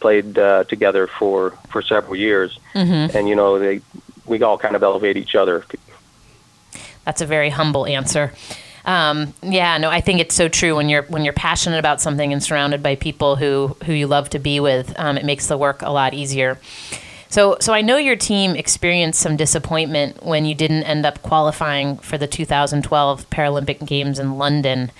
played 0.00 0.36
uh, 0.36 0.64
together 0.64 1.06
for 1.06 1.52
for 1.70 1.80
several 1.80 2.16
years, 2.16 2.58
mm-hmm. 2.74 3.16
and 3.16 3.28
you 3.28 3.36
know 3.36 3.58
they 3.58 3.80
we 4.26 4.42
all 4.42 4.58
kind 4.58 4.76
of 4.76 4.82
elevate 4.82 5.16
each 5.16 5.34
other. 5.34 5.64
That's 7.04 7.20
a 7.20 7.26
very 7.26 7.50
humble 7.50 7.86
answer. 7.86 8.32
Um, 8.84 9.34
yeah, 9.42 9.78
no, 9.78 9.88
I 9.90 10.00
think 10.00 10.20
it's 10.20 10.34
so 10.34 10.48
true. 10.48 10.74
When 10.76 10.88
you're 10.88 11.04
when 11.04 11.24
you're 11.24 11.32
passionate 11.32 11.78
about 11.78 12.00
something 12.00 12.32
and 12.32 12.42
surrounded 12.42 12.82
by 12.82 12.96
people 12.96 13.36
who 13.36 13.76
who 13.84 13.92
you 13.92 14.08
love 14.08 14.30
to 14.30 14.40
be 14.40 14.58
with, 14.58 14.98
um, 14.98 15.16
it 15.16 15.24
makes 15.24 15.46
the 15.46 15.56
work 15.56 15.82
a 15.82 15.90
lot 15.90 16.12
easier. 16.12 16.58
So, 17.28 17.56
so 17.60 17.72
I 17.72 17.82
know 17.82 17.96
your 17.96 18.16
team 18.16 18.54
experienced 18.54 19.20
some 19.20 19.36
disappointment 19.36 20.22
when 20.24 20.44
you 20.44 20.54
didn't 20.54 20.84
end 20.84 21.04
up 21.04 21.22
qualifying 21.22 21.98
for 21.98 22.18
the 22.18 22.26
2012 22.26 23.30
Paralympic 23.30 23.86
Games 23.86 24.18
in 24.18 24.38
London. 24.38 24.90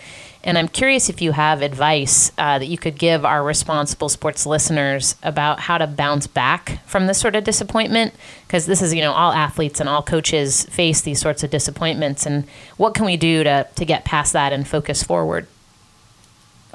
And 0.47 0.56
I'm 0.56 0.68
curious 0.68 1.09
if 1.09 1.21
you 1.21 1.33
have 1.33 1.61
advice 1.61 2.30
uh, 2.38 2.61
that 2.61 2.66
you 2.66 2.78
could 2.78 2.99
give 2.99 3.25
our 3.25 3.42
responsible 3.42 4.09
sports 4.09 4.47
listeners 4.47 5.16
about 5.25 5.59
how 5.59 5.76
to 5.76 5.88
bounce 5.88 6.28
back 6.28 6.87
from 6.87 7.09
this 7.09 7.18
sort 7.18 7.35
of 7.35 7.42
disappointment. 7.42 8.14
Because 8.47 8.66
this 8.66 8.80
is, 8.80 8.95
you 8.95 9.00
know, 9.02 9.12
all 9.12 9.33
athletes 9.33 9.80
and 9.80 9.88
all 9.88 10.02
coaches 10.02 10.64
face 10.66 11.00
these 11.00 11.21
sorts 11.21 11.42
of 11.42 11.50
disappointments. 11.50 12.26
And 12.26 12.45
what 12.76 12.95
can 12.95 13.06
we 13.06 13.16
do 13.16 13.42
to, 13.42 13.66
to 13.75 13.85
get 13.85 14.04
past 14.04 14.33
that 14.35 14.52
and 14.52 14.68
focus 14.68 15.02
forward? 15.02 15.49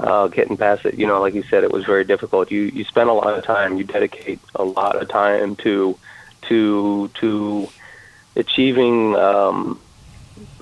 Uh, 0.01 0.27
getting 0.27 0.57
past 0.57 0.85
it. 0.85 0.95
You 0.95 1.07
know, 1.07 1.21
like 1.21 1.33
you 1.33 1.43
said, 1.43 1.63
it 1.63 1.71
was 1.71 1.85
very 1.85 2.03
difficult. 2.03 2.51
You 2.51 2.63
you 2.63 2.83
spend 2.83 3.09
a 3.09 3.13
lot 3.13 3.37
of 3.37 3.43
time, 3.43 3.77
you 3.77 3.83
dedicate 3.83 4.39
a 4.55 4.63
lot 4.63 5.01
of 5.01 5.07
time 5.07 5.55
to 5.57 5.97
to 6.43 7.07
to 7.15 7.69
achieving, 8.35 9.15
um, 9.15 9.79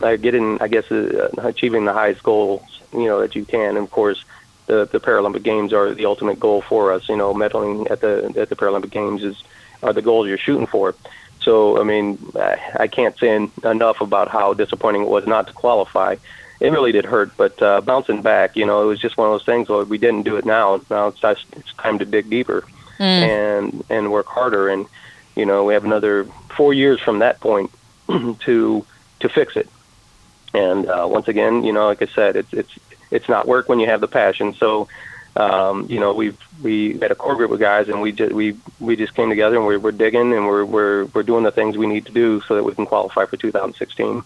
uh, 0.01 0.15
getting, 0.17 0.61
I 0.61 0.67
guess, 0.67 0.91
uh, 0.91 1.29
achieving 1.37 1.85
the 1.85 1.93
highest 1.93 2.23
goals 2.23 2.63
you 2.93 3.05
know 3.05 3.21
that 3.21 3.35
you 3.35 3.45
can. 3.45 3.77
And 3.77 3.85
of 3.85 3.91
course, 3.91 4.23
the 4.65 4.87
the 4.91 4.99
Paralympic 4.99 5.43
Games 5.43 5.73
are 5.73 5.93
the 5.93 6.05
ultimate 6.05 6.39
goal 6.39 6.61
for 6.61 6.91
us. 6.91 7.07
You 7.09 7.17
know, 7.17 7.33
medaling 7.33 7.89
at 7.89 8.01
the 8.01 8.33
at 8.37 8.49
the 8.49 8.55
Paralympic 8.55 8.91
Games 8.91 9.23
is 9.23 9.43
are 9.83 9.93
the 9.93 10.01
goals 10.01 10.27
you're 10.27 10.37
shooting 10.37 10.67
for. 10.67 10.95
So, 11.41 11.79
I 11.79 11.83
mean, 11.83 12.19
I, 12.35 12.59
I 12.81 12.87
can't 12.87 13.17
say 13.17 13.49
enough 13.63 14.01
about 14.01 14.27
how 14.27 14.53
disappointing 14.53 15.03
it 15.03 15.07
was 15.07 15.25
not 15.25 15.47
to 15.47 15.53
qualify 15.53 16.17
it 16.59 16.71
really 16.71 16.91
did 16.91 17.05
hurt. 17.05 17.35
But 17.37 17.61
uh, 17.61 17.81
bouncing 17.81 18.21
back, 18.21 18.55
you 18.55 18.65
know, 18.65 18.83
it 18.83 18.85
was 18.85 18.99
just 18.99 19.17
one 19.17 19.27
of 19.27 19.33
those 19.33 19.45
things. 19.45 19.69
Well, 19.69 19.83
we 19.85 19.97
didn't 19.97 20.23
do 20.23 20.35
it 20.37 20.45
now. 20.45 20.81
Now 20.89 21.07
it's 21.07 21.23
it's 21.23 21.73
time 21.73 21.99
to 21.99 22.05
dig 22.05 22.29
deeper 22.29 22.65
mm. 22.97 23.01
and 23.01 23.83
and 23.89 24.11
work 24.11 24.27
harder. 24.27 24.69
And 24.69 24.85
you 25.35 25.45
know, 25.45 25.63
we 25.63 25.73
have 25.73 25.85
another 25.85 26.25
four 26.55 26.73
years 26.73 26.99
from 26.99 27.19
that 27.19 27.39
point 27.39 27.71
to 28.07 28.85
to 29.19 29.29
fix 29.29 29.55
it. 29.55 29.69
And 30.53 30.87
uh, 30.87 31.07
once 31.09 31.27
again, 31.27 31.63
you 31.63 31.71
know, 31.71 31.85
like 31.85 32.01
I 32.01 32.07
said, 32.07 32.35
it's 32.35 32.53
it's 32.53 32.71
it's 33.11 33.29
not 33.29 33.47
work 33.47 33.69
when 33.69 33.79
you 33.79 33.87
have 33.87 34.01
the 34.01 34.07
passion. 34.07 34.53
So. 34.53 34.87
Um, 35.35 35.85
you 35.87 35.99
know, 35.99 36.11
we've 36.11 36.37
we 36.61 36.97
had 36.97 37.11
a 37.11 37.15
core 37.15 37.35
group 37.35 37.51
of 37.51 37.59
guys, 37.59 37.87
and 37.87 38.01
we 38.01 38.11
just 38.11 38.33
we 38.33 38.57
we 38.79 38.95
just 38.95 39.13
came 39.13 39.29
together, 39.29 39.57
and 39.57 39.65
we're, 39.65 39.77
we're 39.77 39.91
digging, 39.91 40.33
and 40.33 40.47
we're 40.47 40.65
we're 40.65 41.05
we're 41.05 41.23
doing 41.23 41.43
the 41.43 41.51
things 41.51 41.77
we 41.77 41.85
need 41.85 42.07
to 42.07 42.11
do 42.11 42.41
so 42.41 42.55
that 42.55 42.63
we 42.63 42.73
can 42.73 42.87
qualify 42.87 43.25
for 43.25 43.37
2016. 43.37 44.23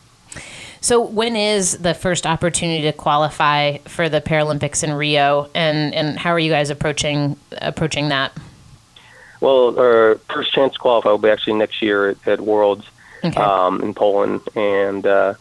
So, 0.83 0.99
when 0.99 1.37
is 1.37 1.77
the 1.77 1.93
first 1.93 2.27
opportunity 2.27 2.81
to 2.81 2.91
qualify 2.91 3.77
for 3.85 4.09
the 4.09 4.19
Paralympics 4.19 4.83
in 4.83 4.91
Rio, 4.91 5.49
and, 5.55 5.95
and 5.95 6.19
how 6.19 6.31
are 6.31 6.39
you 6.39 6.51
guys 6.51 6.69
approaching 6.69 7.37
approaching 7.53 8.09
that? 8.09 8.33
Well, 9.39 9.79
our 9.79 10.15
first 10.29 10.51
chance 10.51 10.73
to 10.73 10.79
qualify 10.79 11.11
will 11.11 11.19
be 11.19 11.29
actually 11.29 11.53
next 11.53 11.81
year 11.81 12.09
at, 12.09 12.27
at 12.27 12.41
Worlds 12.41 12.85
okay. 13.23 13.39
um, 13.39 13.81
in 13.81 13.93
Poland, 13.93 14.41
and 14.57 15.07
uh, 15.07 15.35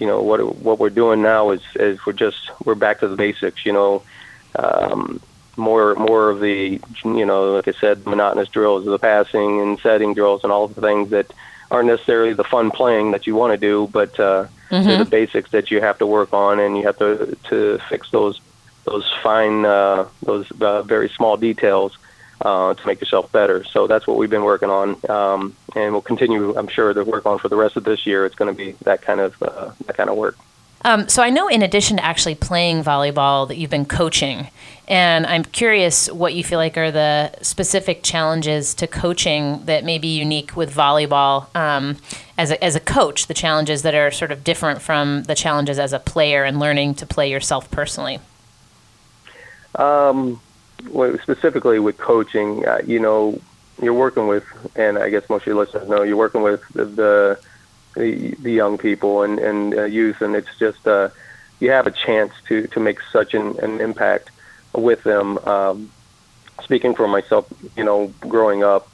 you 0.00 0.08
know 0.08 0.22
what 0.22 0.56
what 0.56 0.80
we're 0.80 0.90
doing 0.90 1.22
now 1.22 1.50
is 1.50 1.62
is 1.76 2.04
we're 2.04 2.12
just 2.12 2.50
we're 2.64 2.74
back 2.74 2.98
to 2.98 3.06
the 3.06 3.14
basics. 3.14 3.64
You 3.64 3.72
know, 3.72 4.02
um, 4.58 5.20
more 5.56 5.94
more 5.94 6.30
of 6.30 6.40
the 6.40 6.80
you 7.04 7.24
know 7.24 7.52
like 7.52 7.68
I 7.68 7.78
said, 7.80 8.04
monotonous 8.06 8.48
drills, 8.48 8.86
the 8.86 8.98
passing 8.98 9.60
and 9.60 9.78
setting 9.78 10.14
drills, 10.14 10.42
and 10.42 10.50
all 10.50 10.64
of 10.64 10.74
the 10.74 10.80
things 10.80 11.10
that 11.10 11.32
aren't 11.70 11.88
necessarily 11.88 12.32
the 12.32 12.44
fun 12.44 12.70
playing 12.70 13.12
that 13.12 13.26
you 13.26 13.34
want 13.34 13.52
to 13.52 13.56
do, 13.56 13.88
but 13.92 14.18
uh, 14.18 14.46
mm-hmm. 14.70 14.86
they're 14.86 15.04
the 15.04 15.10
basics 15.10 15.50
that 15.50 15.70
you 15.70 15.80
have 15.80 15.98
to 15.98 16.06
work 16.06 16.32
on, 16.32 16.60
and 16.60 16.76
you 16.76 16.84
have 16.84 16.98
to 16.98 17.36
to 17.48 17.78
fix 17.88 18.10
those 18.10 18.40
those 18.84 19.10
fine 19.22 19.64
uh, 19.64 20.08
those 20.22 20.50
uh, 20.60 20.82
very 20.82 21.08
small 21.08 21.36
details 21.36 21.96
uh, 22.40 22.74
to 22.74 22.86
make 22.86 23.00
yourself 23.00 23.30
better. 23.32 23.64
So 23.64 23.86
that's 23.86 24.06
what 24.06 24.16
we've 24.16 24.30
been 24.30 24.44
working 24.44 24.70
on, 24.70 24.96
um, 25.10 25.56
and 25.76 25.92
we'll 25.92 26.02
continue. 26.02 26.56
I'm 26.56 26.68
sure 26.68 26.92
to 26.92 27.04
work 27.04 27.26
on 27.26 27.38
for 27.38 27.48
the 27.48 27.56
rest 27.56 27.76
of 27.76 27.84
this 27.84 28.06
year. 28.06 28.26
It's 28.26 28.34
going 28.34 28.54
to 28.54 28.56
be 28.56 28.72
that 28.82 29.02
kind 29.02 29.20
of 29.20 29.42
uh, 29.42 29.72
that 29.86 29.96
kind 29.96 30.10
of 30.10 30.16
work. 30.16 30.36
Um, 30.82 31.08
so 31.08 31.22
I 31.22 31.30
know, 31.30 31.48
in 31.48 31.62
addition 31.62 31.98
to 31.98 32.04
actually 32.04 32.34
playing 32.34 32.82
volleyball, 32.82 33.46
that 33.48 33.56
you've 33.58 33.70
been 33.70 33.84
coaching, 33.84 34.48
and 34.88 35.26
I'm 35.26 35.44
curious 35.44 36.10
what 36.10 36.34
you 36.34 36.42
feel 36.42 36.58
like 36.58 36.76
are 36.76 36.90
the 36.90 37.32
specific 37.42 38.02
challenges 38.02 38.74
to 38.74 38.86
coaching 38.86 39.64
that 39.66 39.84
may 39.84 39.98
be 39.98 40.18
unique 40.18 40.56
with 40.56 40.74
volleyball 40.74 41.54
um, 41.54 41.98
as 42.38 42.50
a, 42.50 42.64
as 42.64 42.76
a 42.76 42.80
coach. 42.80 43.26
The 43.26 43.34
challenges 43.34 43.82
that 43.82 43.94
are 43.94 44.10
sort 44.10 44.32
of 44.32 44.42
different 44.42 44.80
from 44.80 45.24
the 45.24 45.34
challenges 45.34 45.78
as 45.78 45.92
a 45.92 45.98
player 45.98 46.44
and 46.44 46.58
learning 46.58 46.94
to 46.96 47.06
play 47.06 47.30
yourself 47.30 47.70
personally. 47.70 48.18
Um, 49.76 50.40
well, 50.88 51.16
specifically 51.18 51.78
with 51.78 51.98
coaching, 51.98 52.66
uh, 52.66 52.80
you 52.84 52.98
know, 52.98 53.38
you're 53.82 53.94
working 53.94 54.26
with, 54.26 54.44
and 54.76 54.98
I 54.98 55.10
guess 55.10 55.28
most 55.28 55.42
of 55.42 55.46
your 55.46 55.56
listeners 55.56 55.88
know, 55.88 56.02
you're 56.02 56.16
working 56.16 56.42
with 56.42 56.62
the, 56.72 56.84
the 56.84 57.40
the, 57.94 58.34
the 58.40 58.52
young 58.52 58.78
people 58.78 59.22
and, 59.22 59.38
and 59.38 59.74
uh, 59.74 59.84
youth, 59.84 60.20
and 60.20 60.34
it's 60.34 60.58
just 60.58 60.86
uh, 60.86 61.08
you 61.60 61.70
have 61.70 61.86
a 61.86 61.90
chance 61.90 62.32
to, 62.48 62.66
to 62.68 62.80
make 62.80 63.00
such 63.12 63.34
an, 63.34 63.58
an 63.60 63.80
impact 63.80 64.30
with 64.74 65.02
them. 65.04 65.38
Um, 65.38 65.90
speaking 66.62 66.94
for 66.94 67.08
myself, 67.08 67.52
you 67.76 67.84
know, 67.84 68.12
growing 68.20 68.62
up, 68.64 68.88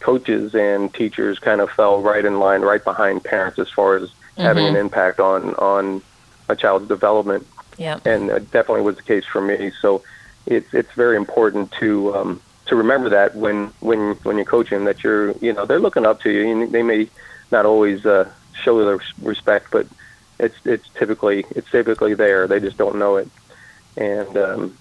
coaches 0.00 0.54
and 0.54 0.92
teachers 0.94 1.38
kind 1.38 1.60
of 1.60 1.70
fell 1.70 2.00
right 2.00 2.24
in 2.24 2.38
line, 2.38 2.62
right 2.62 2.82
behind 2.82 3.24
parents 3.24 3.58
as 3.58 3.68
far 3.70 3.96
as 3.96 4.10
mm-hmm. 4.10 4.42
having 4.42 4.66
an 4.66 4.76
impact 4.76 5.20
on 5.20 5.54
on 5.54 6.02
a 6.48 6.56
child's 6.56 6.88
development. 6.88 7.46
Yeah, 7.76 8.00
and 8.04 8.30
it 8.30 8.50
definitely 8.50 8.82
was 8.82 8.96
the 8.96 9.02
case 9.02 9.24
for 9.24 9.40
me. 9.40 9.72
So 9.80 10.02
it's 10.46 10.72
it's 10.72 10.92
very 10.92 11.16
important 11.16 11.72
to 11.80 12.14
um, 12.16 12.40
to 12.66 12.76
remember 12.76 13.08
that 13.10 13.34
when 13.34 13.66
when 13.80 14.14
when 14.22 14.36
you're 14.36 14.44
coaching 14.44 14.84
that 14.84 15.02
you're 15.02 15.32
you 15.38 15.52
know 15.52 15.66
they're 15.66 15.80
looking 15.80 16.06
up 16.06 16.20
to 16.22 16.30
you. 16.30 16.62
and 16.62 16.72
They 16.72 16.82
may 16.82 17.08
not 17.50 17.66
always 17.66 18.04
uh, 18.04 18.30
show 18.62 18.84
their 18.84 19.00
respect, 19.22 19.70
but 19.70 19.86
it's 20.38 20.56
it's 20.64 20.88
typically 20.90 21.44
it's 21.50 21.70
typically 21.70 22.14
there. 22.14 22.46
They 22.46 22.60
just 22.60 22.76
don't 22.76 22.96
know 22.96 23.16
it. 23.16 23.28
And 23.96 24.36
um, 24.36 24.78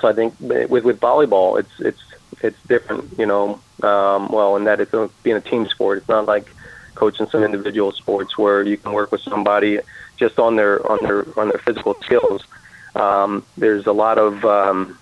so 0.00 0.08
I 0.08 0.12
think 0.12 0.34
with 0.40 0.84
with 0.84 1.00
volleyball, 1.00 1.58
it's 1.58 1.80
it's 1.80 2.02
it's 2.42 2.62
different. 2.64 3.18
You 3.18 3.26
know, 3.26 3.60
um, 3.82 4.28
well, 4.28 4.56
in 4.56 4.64
that 4.64 4.80
it's 4.80 4.92
a, 4.92 5.10
being 5.22 5.36
a 5.36 5.40
team 5.40 5.66
sport. 5.68 5.98
It's 5.98 6.08
not 6.08 6.26
like 6.26 6.48
coaching 6.94 7.26
some 7.28 7.42
individual 7.42 7.92
sports 7.92 8.36
where 8.36 8.62
you 8.62 8.76
can 8.76 8.92
work 8.92 9.10
with 9.10 9.22
somebody 9.22 9.80
just 10.16 10.38
on 10.38 10.56
their 10.56 10.86
on 10.90 10.98
their 11.02 11.26
on 11.38 11.48
their 11.48 11.58
physical 11.58 11.94
skills. 12.02 12.42
Um, 12.94 13.44
there's 13.56 13.86
a 13.86 13.92
lot 13.92 14.18
of 14.18 14.44
um, 14.44 14.98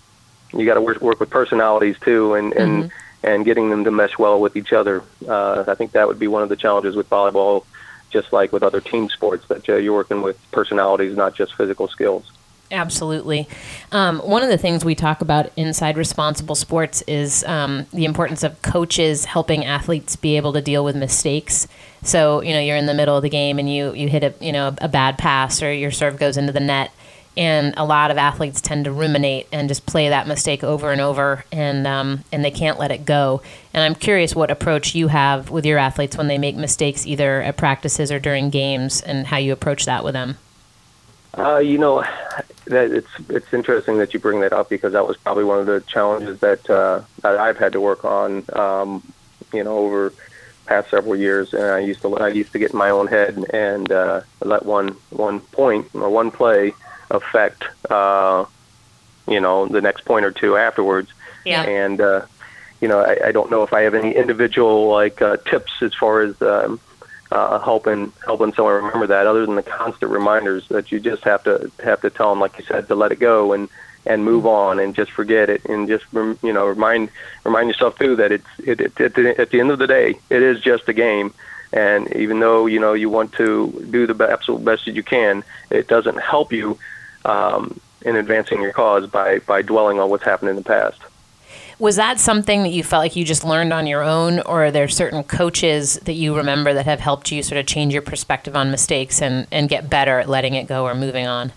you 0.52 0.64
got 0.64 0.74
to 0.74 0.80
work 0.80 1.00
work 1.00 1.18
with 1.18 1.30
personalities 1.30 1.96
too, 2.00 2.34
and 2.34 2.52
and 2.52 2.84
mm-hmm 2.84 2.96
and 3.22 3.44
getting 3.44 3.70
them 3.70 3.84
to 3.84 3.90
mesh 3.90 4.18
well 4.18 4.40
with 4.40 4.56
each 4.56 4.72
other. 4.72 5.02
Uh, 5.26 5.64
I 5.66 5.74
think 5.74 5.92
that 5.92 6.08
would 6.08 6.18
be 6.18 6.26
one 6.26 6.42
of 6.42 6.48
the 6.48 6.56
challenges 6.56 6.96
with 6.96 7.08
volleyball, 7.10 7.64
just 8.10 8.32
like 8.32 8.52
with 8.52 8.62
other 8.62 8.80
team 8.80 9.08
sports, 9.08 9.46
that 9.48 9.68
uh, 9.68 9.76
you're 9.76 9.94
working 9.94 10.22
with 10.22 10.38
personalities, 10.50 11.16
not 11.16 11.34
just 11.34 11.54
physical 11.54 11.88
skills. 11.88 12.30
Absolutely. 12.72 13.48
Um, 13.90 14.20
one 14.20 14.44
of 14.44 14.48
the 14.48 14.58
things 14.58 14.84
we 14.84 14.94
talk 14.94 15.22
about 15.22 15.50
inside 15.56 15.96
responsible 15.96 16.54
sports 16.54 17.02
is 17.02 17.42
um, 17.44 17.86
the 17.92 18.04
importance 18.04 18.44
of 18.44 18.62
coaches 18.62 19.24
helping 19.24 19.64
athletes 19.64 20.14
be 20.14 20.36
able 20.36 20.52
to 20.52 20.60
deal 20.60 20.84
with 20.84 20.94
mistakes. 20.94 21.66
So, 22.02 22.42
you 22.42 22.52
know, 22.52 22.60
you're 22.60 22.76
in 22.76 22.86
the 22.86 22.94
middle 22.94 23.16
of 23.16 23.22
the 23.22 23.28
game 23.28 23.58
and 23.58 23.72
you, 23.72 23.92
you 23.94 24.08
hit 24.08 24.22
a, 24.22 24.34
you 24.40 24.52
know, 24.52 24.74
a 24.78 24.88
bad 24.88 25.18
pass 25.18 25.62
or 25.62 25.72
your 25.72 25.90
serve 25.90 26.16
goes 26.16 26.36
into 26.36 26.52
the 26.52 26.60
net 26.60 26.92
and 27.36 27.74
a 27.76 27.84
lot 27.84 28.10
of 28.10 28.18
athletes 28.18 28.60
tend 28.60 28.84
to 28.84 28.92
ruminate 28.92 29.46
and 29.52 29.68
just 29.68 29.86
play 29.86 30.08
that 30.08 30.26
mistake 30.26 30.64
over 30.64 30.90
and 30.90 31.00
over, 31.00 31.44
and 31.52 31.86
um, 31.86 32.24
and 32.32 32.44
they 32.44 32.50
can't 32.50 32.78
let 32.78 32.90
it 32.90 33.04
go. 33.04 33.42
And 33.72 33.82
I'm 33.82 33.94
curious 33.94 34.34
what 34.34 34.50
approach 34.50 34.94
you 34.94 35.08
have 35.08 35.50
with 35.50 35.64
your 35.64 35.78
athletes 35.78 36.16
when 36.16 36.28
they 36.28 36.38
make 36.38 36.56
mistakes, 36.56 37.06
either 37.06 37.40
at 37.42 37.56
practices 37.56 38.10
or 38.10 38.18
during 38.18 38.50
games, 38.50 39.00
and 39.00 39.26
how 39.26 39.36
you 39.36 39.52
approach 39.52 39.84
that 39.86 40.04
with 40.04 40.14
them. 40.14 40.36
Uh, 41.38 41.58
you 41.58 41.78
know, 41.78 42.04
it's 42.66 43.08
it's 43.28 43.52
interesting 43.52 43.98
that 43.98 44.12
you 44.12 44.20
bring 44.20 44.40
that 44.40 44.52
up 44.52 44.68
because 44.68 44.92
that 44.92 45.06
was 45.06 45.16
probably 45.16 45.44
one 45.44 45.60
of 45.60 45.66
the 45.66 45.80
challenges 45.82 46.40
that 46.40 46.68
uh, 46.68 47.02
that 47.22 47.38
I've 47.38 47.58
had 47.58 47.72
to 47.72 47.80
work 47.80 48.04
on. 48.04 48.44
Um, 48.52 49.12
you 49.52 49.64
know, 49.64 49.78
over 49.78 50.12
past 50.66 50.90
several 50.90 51.16
years, 51.16 51.54
and 51.54 51.64
I 51.64 51.78
used 51.78 52.02
to 52.02 52.16
I 52.16 52.28
used 52.28 52.52
to 52.52 52.58
get 52.58 52.72
in 52.72 52.78
my 52.78 52.90
own 52.90 53.06
head 53.06 53.44
and 53.52 53.90
uh, 53.90 54.22
let 54.44 54.64
one 54.66 54.96
one 55.10 55.40
point 55.40 55.88
or 55.94 56.10
one 56.10 56.30
play 56.30 56.72
affect 57.10 57.64
uh, 57.90 58.44
you 59.28 59.40
know 59.40 59.66
the 59.66 59.80
next 59.80 60.04
point 60.04 60.24
or 60.24 60.30
two 60.30 60.56
afterwards. 60.56 61.10
Yeah. 61.44 61.62
And 61.62 62.00
uh, 62.00 62.26
you 62.80 62.88
know, 62.88 63.00
I, 63.00 63.28
I 63.28 63.32
don't 63.32 63.50
know 63.50 63.62
if 63.62 63.72
I 63.72 63.82
have 63.82 63.94
any 63.94 64.14
individual 64.14 64.88
like 64.88 65.20
uh, 65.20 65.36
tips 65.38 65.72
as 65.82 65.94
far 65.94 66.22
as 66.22 66.40
um, 66.42 66.80
uh, 67.30 67.58
helping 67.60 68.12
helping 68.24 68.52
someone 68.52 68.74
remember 68.74 69.06
that, 69.08 69.26
other 69.26 69.46
than 69.46 69.54
the 69.54 69.62
constant 69.62 70.10
reminders 70.10 70.66
that 70.68 70.90
you 70.90 71.00
just 71.00 71.22
have 71.24 71.44
to 71.44 71.70
have 71.82 72.00
to 72.02 72.10
tell 72.10 72.30
them, 72.30 72.40
like 72.40 72.58
you 72.58 72.64
said, 72.64 72.88
to 72.88 72.94
let 72.94 73.12
it 73.12 73.18
go 73.18 73.52
and 73.52 73.68
and 74.06 74.24
move 74.24 74.46
on 74.46 74.78
and 74.78 74.94
just 74.94 75.10
forget 75.10 75.50
it 75.50 75.64
and 75.66 75.88
just 75.88 76.04
you 76.12 76.52
know 76.52 76.66
remind 76.66 77.10
remind 77.44 77.68
yourself 77.68 77.98
too 77.98 78.16
that 78.16 78.32
it's 78.32 78.46
it, 78.64 78.80
it, 78.80 79.00
at, 79.00 79.14
the, 79.14 79.38
at 79.38 79.50
the 79.50 79.60
end 79.60 79.70
of 79.70 79.78
the 79.78 79.86
day 79.86 80.14
it 80.30 80.42
is 80.42 80.60
just 80.60 80.88
a 80.88 80.92
game 80.92 81.34
and 81.72 82.10
even 82.16 82.40
though 82.40 82.64
you 82.66 82.80
know 82.80 82.94
you 82.94 83.10
want 83.10 83.32
to 83.32 83.86
do 83.90 84.06
the 84.06 84.30
absolute 84.30 84.64
best 84.64 84.86
that 84.86 84.94
you 84.94 85.02
can 85.02 85.44
it 85.68 85.86
doesn't 85.86 86.18
help 86.18 86.52
you 86.52 86.78
um, 87.24 87.80
in 88.02 88.16
advancing 88.16 88.62
your 88.62 88.72
cause 88.72 89.06
by 89.06 89.38
by 89.40 89.62
dwelling 89.62 89.98
on 89.98 90.10
what's 90.10 90.24
happened 90.24 90.50
in 90.50 90.56
the 90.56 90.62
past. 90.62 91.00
Was 91.78 91.96
that 91.96 92.20
something 92.20 92.62
that 92.62 92.68
you 92.68 92.84
felt 92.84 93.02
like 93.02 93.16
you 93.16 93.24
just 93.24 93.42
learned 93.42 93.72
on 93.72 93.86
your 93.86 94.02
own, 94.02 94.40
or 94.40 94.66
are 94.66 94.70
there 94.70 94.86
certain 94.86 95.24
coaches 95.24 95.98
that 96.00 96.12
you 96.12 96.36
remember 96.36 96.74
that 96.74 96.84
have 96.84 97.00
helped 97.00 97.32
you 97.32 97.42
sort 97.42 97.58
of 97.58 97.66
change 97.66 97.94
your 97.94 98.02
perspective 98.02 98.54
on 98.54 98.70
mistakes 98.70 99.22
and, 99.22 99.46
and 99.50 99.70
get 99.70 99.88
better 99.88 100.18
at 100.18 100.28
letting 100.28 100.54
it 100.54 100.66
go 100.66 100.84
or 100.84 100.94
moving 100.94 101.26
on? 101.26 101.52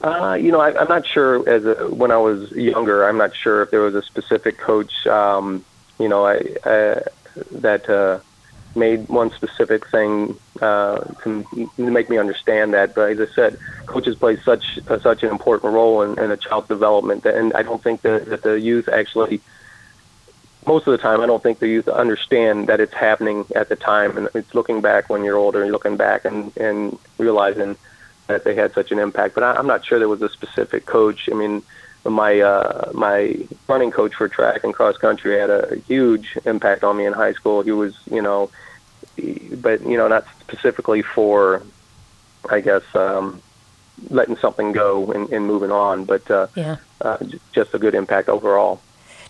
Uh, 0.00 0.34
you 0.34 0.52
know, 0.52 0.60
I, 0.60 0.78
I'm 0.78 0.86
not 0.86 1.04
sure. 1.04 1.48
As 1.48 1.64
a, 1.64 1.88
when 1.92 2.12
I 2.12 2.16
was 2.16 2.52
younger, 2.52 3.08
I'm 3.08 3.16
not 3.16 3.34
sure 3.34 3.62
if 3.62 3.72
there 3.72 3.80
was 3.80 3.96
a 3.96 4.02
specific 4.02 4.56
coach. 4.56 5.04
Um, 5.08 5.64
you 5.98 6.08
know, 6.08 6.26
I, 6.26 6.34
I 6.64 7.02
that 7.50 7.88
uh, 7.90 8.20
made 8.76 9.08
one 9.08 9.30
specific 9.32 9.86
thing 9.88 10.38
uh, 10.60 11.00
to 11.22 11.44
make 11.78 12.10
me 12.10 12.18
understand 12.18 12.74
that. 12.74 12.94
But 12.94 13.12
as 13.12 13.28
I 13.28 13.34
said, 13.34 13.58
coaches 13.86 14.16
play 14.16 14.36
such 14.40 14.78
uh, 14.88 14.98
such 15.00 15.22
an 15.22 15.30
important 15.30 15.72
role 15.72 16.02
in, 16.02 16.18
in 16.18 16.30
a 16.30 16.36
child's 16.36 16.68
development, 16.68 17.24
and 17.24 17.52
I 17.54 17.62
don't 17.62 17.82
think 17.82 18.02
that, 18.02 18.26
that 18.26 18.42
the 18.42 18.58
youth 18.58 18.88
actually. 18.88 19.40
Most 20.66 20.86
of 20.86 20.92
the 20.92 20.98
time, 20.98 21.20
I 21.20 21.26
don't 21.26 21.42
think 21.42 21.58
the 21.58 21.68
youth 21.68 21.88
understand 21.88 22.68
that 22.68 22.80
it's 22.80 22.94
happening 22.94 23.44
at 23.54 23.68
the 23.68 23.76
time, 23.76 24.16
and 24.16 24.30
it's 24.34 24.54
looking 24.54 24.80
back 24.80 25.10
when 25.10 25.22
you're 25.22 25.36
older, 25.36 25.62
and 25.62 25.70
looking 25.70 25.96
back 25.96 26.24
and 26.24 26.56
and 26.56 26.98
realizing 27.18 27.76
that 28.28 28.44
they 28.44 28.54
had 28.54 28.72
such 28.72 28.90
an 28.90 28.98
impact. 28.98 29.34
But 29.34 29.44
I, 29.44 29.52
I'm 29.54 29.66
not 29.66 29.84
sure 29.84 29.98
there 29.98 30.08
was 30.08 30.22
a 30.22 30.30
specific 30.30 30.86
coach. 30.86 31.28
I 31.30 31.34
mean, 31.34 31.62
my 32.04 32.40
uh, 32.40 32.90
my 32.92 33.36
running 33.68 33.90
coach 33.90 34.14
for 34.14 34.28
track 34.28 34.64
and 34.64 34.74
cross 34.74 34.96
country 34.96 35.38
had 35.38 35.50
a 35.50 35.76
huge 35.86 36.36
impact 36.44 36.84
on 36.84 36.96
me 36.96 37.06
in 37.06 37.12
high 37.12 37.32
school. 37.32 37.62
He 37.62 37.72
was, 37.72 37.94
you 38.10 38.20
know, 38.20 38.50
but 39.16 39.80
you 39.82 39.96
know, 39.96 40.08
not 40.08 40.26
specifically 40.40 41.02
for, 41.02 41.62
I 42.48 42.60
guess, 42.60 42.82
um, 42.94 43.40
letting 44.10 44.36
something 44.36 44.72
go 44.72 45.12
and, 45.12 45.30
and 45.30 45.46
moving 45.46 45.70
on, 45.70 46.04
but 46.04 46.30
uh, 46.30 46.48
yeah. 46.54 46.76
uh, 47.00 47.18
just 47.52 47.74
a 47.74 47.78
good 47.78 47.94
impact 47.94 48.28
overall. 48.28 48.80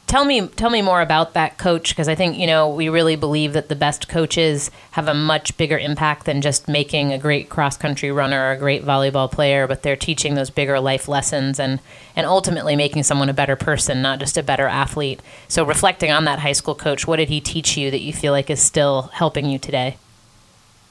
Tell 0.07 0.25
me, 0.27 0.47
tell 0.47 0.71
me 0.71 0.83
more 0.83 1.01
about 1.01 1.33
that 1.33 1.57
coach 1.57 1.89
because 1.89 2.09
I 2.09 2.15
think 2.15 2.37
you 2.37 2.47
know 2.47 2.69
we 2.69 2.89
really 2.89 3.17
believe 3.17 3.55
that 3.55 3.69
the 3.69 3.75
best 3.75 4.09
coaches 4.09 4.71
have 4.93 5.09
a 5.09 5.15
much 5.15 5.57
bigger 5.57 5.79
impact 5.79 6.27
than 6.27 6.43
just 6.43 6.69
making 6.69 7.13
a 7.13 7.19
great 7.19 7.49
cross 7.49 7.77
country 7.77 8.13
runner 8.13 8.49
or 8.49 8.53
a 8.53 8.59
great 8.59 8.85
volleyball 8.85 9.31
player, 9.31 9.67
but 9.67 9.83
they're 9.83 9.97
teaching 9.97 10.35
those 10.35 10.51
bigger 10.51 10.79
life 10.79 11.09
lessons 11.09 11.59
and 11.59 11.81
and 12.15 12.27
ultimately 12.27 12.77
making 12.77 13.03
someone 13.03 13.29
a 13.29 13.35
better 13.35 13.57
person, 13.57 14.03
not 14.03 14.19
just 14.19 14.37
a 14.37 14.43
better 14.43 14.69
athlete. 14.69 15.21
So 15.49 15.65
reflecting 15.65 16.11
on 16.11 16.25
that 16.27 16.41
high 16.41 16.53
school 16.53 16.75
coach, 16.75 17.07
what 17.07 17.17
did 17.17 17.31
he 17.31 17.41
teach 17.41 17.77
you 17.77 17.91
that 17.91 18.03
you 18.03 18.13
feel 18.13 18.33
like 18.33 18.51
is 18.51 18.61
still 18.61 19.11
helping 19.15 19.47
you 19.47 19.59
today? 19.59 19.97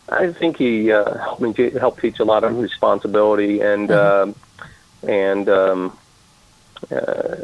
I 0.10 0.34
think 0.34 0.58
he 0.58 0.92
uh, 0.92 1.18
helped 1.18 1.42
me 1.42 1.70
helped 1.80 2.02
teach 2.02 2.20
a 2.20 2.26
lot 2.26 2.44
of 2.44 2.58
responsibility 2.58 3.62
and 3.62 3.90
mm-hmm. 3.90 4.32
uh, 4.32 5.10
and 5.10 5.50
um, 5.50 5.98
uh, 6.92 7.36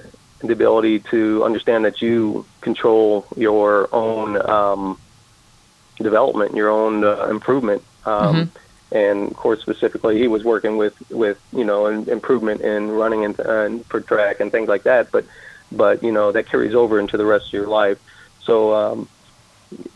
the 0.41 0.53
ability 0.53 0.99
to 0.99 1.43
understand 1.43 1.85
that 1.85 2.01
you 2.01 2.45
control 2.61 3.27
your 3.35 3.89
own 3.93 4.49
um, 4.49 4.99
development, 5.97 6.55
your 6.55 6.69
own 6.69 7.03
uh, 7.03 7.27
improvement. 7.29 7.83
Um, 8.05 8.35
mm-hmm. 8.35 8.95
And 8.95 9.29
of 9.29 9.37
course, 9.37 9.61
specifically, 9.61 10.17
he 10.17 10.27
was 10.27 10.43
working 10.43 10.77
with 10.77 10.95
with 11.11 11.39
you 11.53 11.63
know 11.63 11.85
an 11.85 12.09
improvement 12.09 12.61
in 12.61 12.89
running 12.89 13.23
and, 13.23 13.39
and 13.39 13.85
for 13.85 14.01
track 14.01 14.39
and 14.39 14.51
things 14.51 14.67
like 14.67 14.83
that. 14.83 15.11
But 15.11 15.25
but 15.71 16.01
you 16.01 16.11
know 16.11 16.31
that 16.31 16.47
carries 16.47 16.73
over 16.73 16.99
into 16.99 17.17
the 17.17 17.25
rest 17.25 17.47
of 17.47 17.53
your 17.53 17.67
life. 17.67 17.99
So 18.41 18.73
um, 18.73 19.07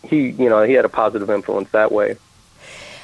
he 0.04 0.30
you 0.30 0.50
know 0.50 0.62
he 0.64 0.74
had 0.74 0.86
a 0.86 0.90
positive 0.90 1.30
influence 1.30 1.72
that 1.72 1.92
way. 1.92 2.18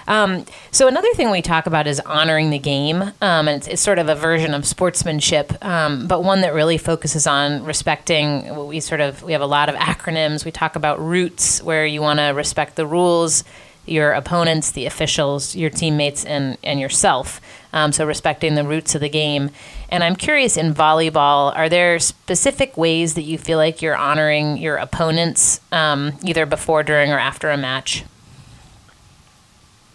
Um, 0.09 0.43
so 0.71 0.87
another 0.87 1.13
thing 1.13 1.29
we 1.29 1.43
talk 1.43 1.67
about 1.67 1.85
is 1.85 1.99
honoring 1.99 2.49
the 2.49 2.57
game, 2.57 3.03
um, 3.03 3.47
and 3.47 3.49
it's, 3.49 3.67
it's, 3.67 3.81
sort 3.81 3.99
of 3.99 4.09
a 4.09 4.15
version 4.15 4.55
of 4.55 4.65
sportsmanship, 4.65 5.63
um, 5.63 6.07
but 6.07 6.23
one 6.23 6.41
that 6.41 6.55
really 6.55 6.79
focuses 6.79 7.27
on 7.27 7.63
respecting. 7.63 8.67
We 8.67 8.79
sort 8.79 9.01
of 9.01 9.21
we 9.21 9.33
have 9.33 9.41
a 9.41 9.45
lot 9.45 9.69
of 9.69 9.75
acronyms. 9.75 10.45
We 10.45 10.51
talk 10.51 10.75
about 10.75 10.99
roots, 10.99 11.61
where 11.61 11.85
you 11.85 12.01
want 12.01 12.17
to 12.19 12.29
respect 12.29 12.75
the 12.75 12.87
rules, 12.87 13.43
your 13.85 14.13
opponents, 14.13 14.71
the 14.71 14.87
officials, 14.87 15.55
your 15.55 15.69
teammates, 15.69 16.25
and 16.25 16.57
and 16.63 16.79
yourself. 16.79 17.39
Um, 17.71 17.91
so 17.91 18.03
respecting 18.03 18.55
the 18.55 18.63
roots 18.63 18.95
of 18.95 19.01
the 19.01 19.09
game. 19.09 19.51
And 19.89 20.03
I'm 20.03 20.15
curious 20.15 20.57
in 20.57 20.73
volleyball, 20.73 21.55
are 21.55 21.69
there 21.69 21.99
specific 21.99 22.75
ways 22.77 23.13
that 23.13 23.21
you 23.21 23.37
feel 23.37 23.59
like 23.59 23.83
you're 23.83 23.95
honoring 23.95 24.57
your 24.57 24.77
opponents, 24.77 25.61
um, 25.71 26.13
either 26.23 26.47
before, 26.47 26.81
during, 26.81 27.11
or 27.11 27.19
after 27.19 27.51
a 27.51 27.57
match? 27.57 28.05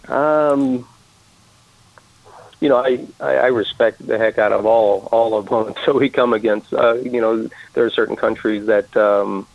Um, 0.08 0.86
you 2.60 2.68
know, 2.68 2.76
I, 2.76 3.04
I, 3.20 3.34
I 3.34 3.46
respect 3.48 4.06
the 4.06 4.18
heck 4.18 4.38
out 4.38 4.52
of 4.52 4.64
all 4.64 5.08
all 5.12 5.38
opponents 5.38 5.80
that 5.86 5.94
we 6.02 6.08
come 6.08 6.32
against. 6.32 6.72
Uh, 6.72 6.94
you 6.94 7.20
know, 7.20 7.48
there 7.74 7.84
are 7.84 7.90
certain 7.90 8.16
countries 8.16 8.66
that 8.66 8.96
um, 8.96 9.46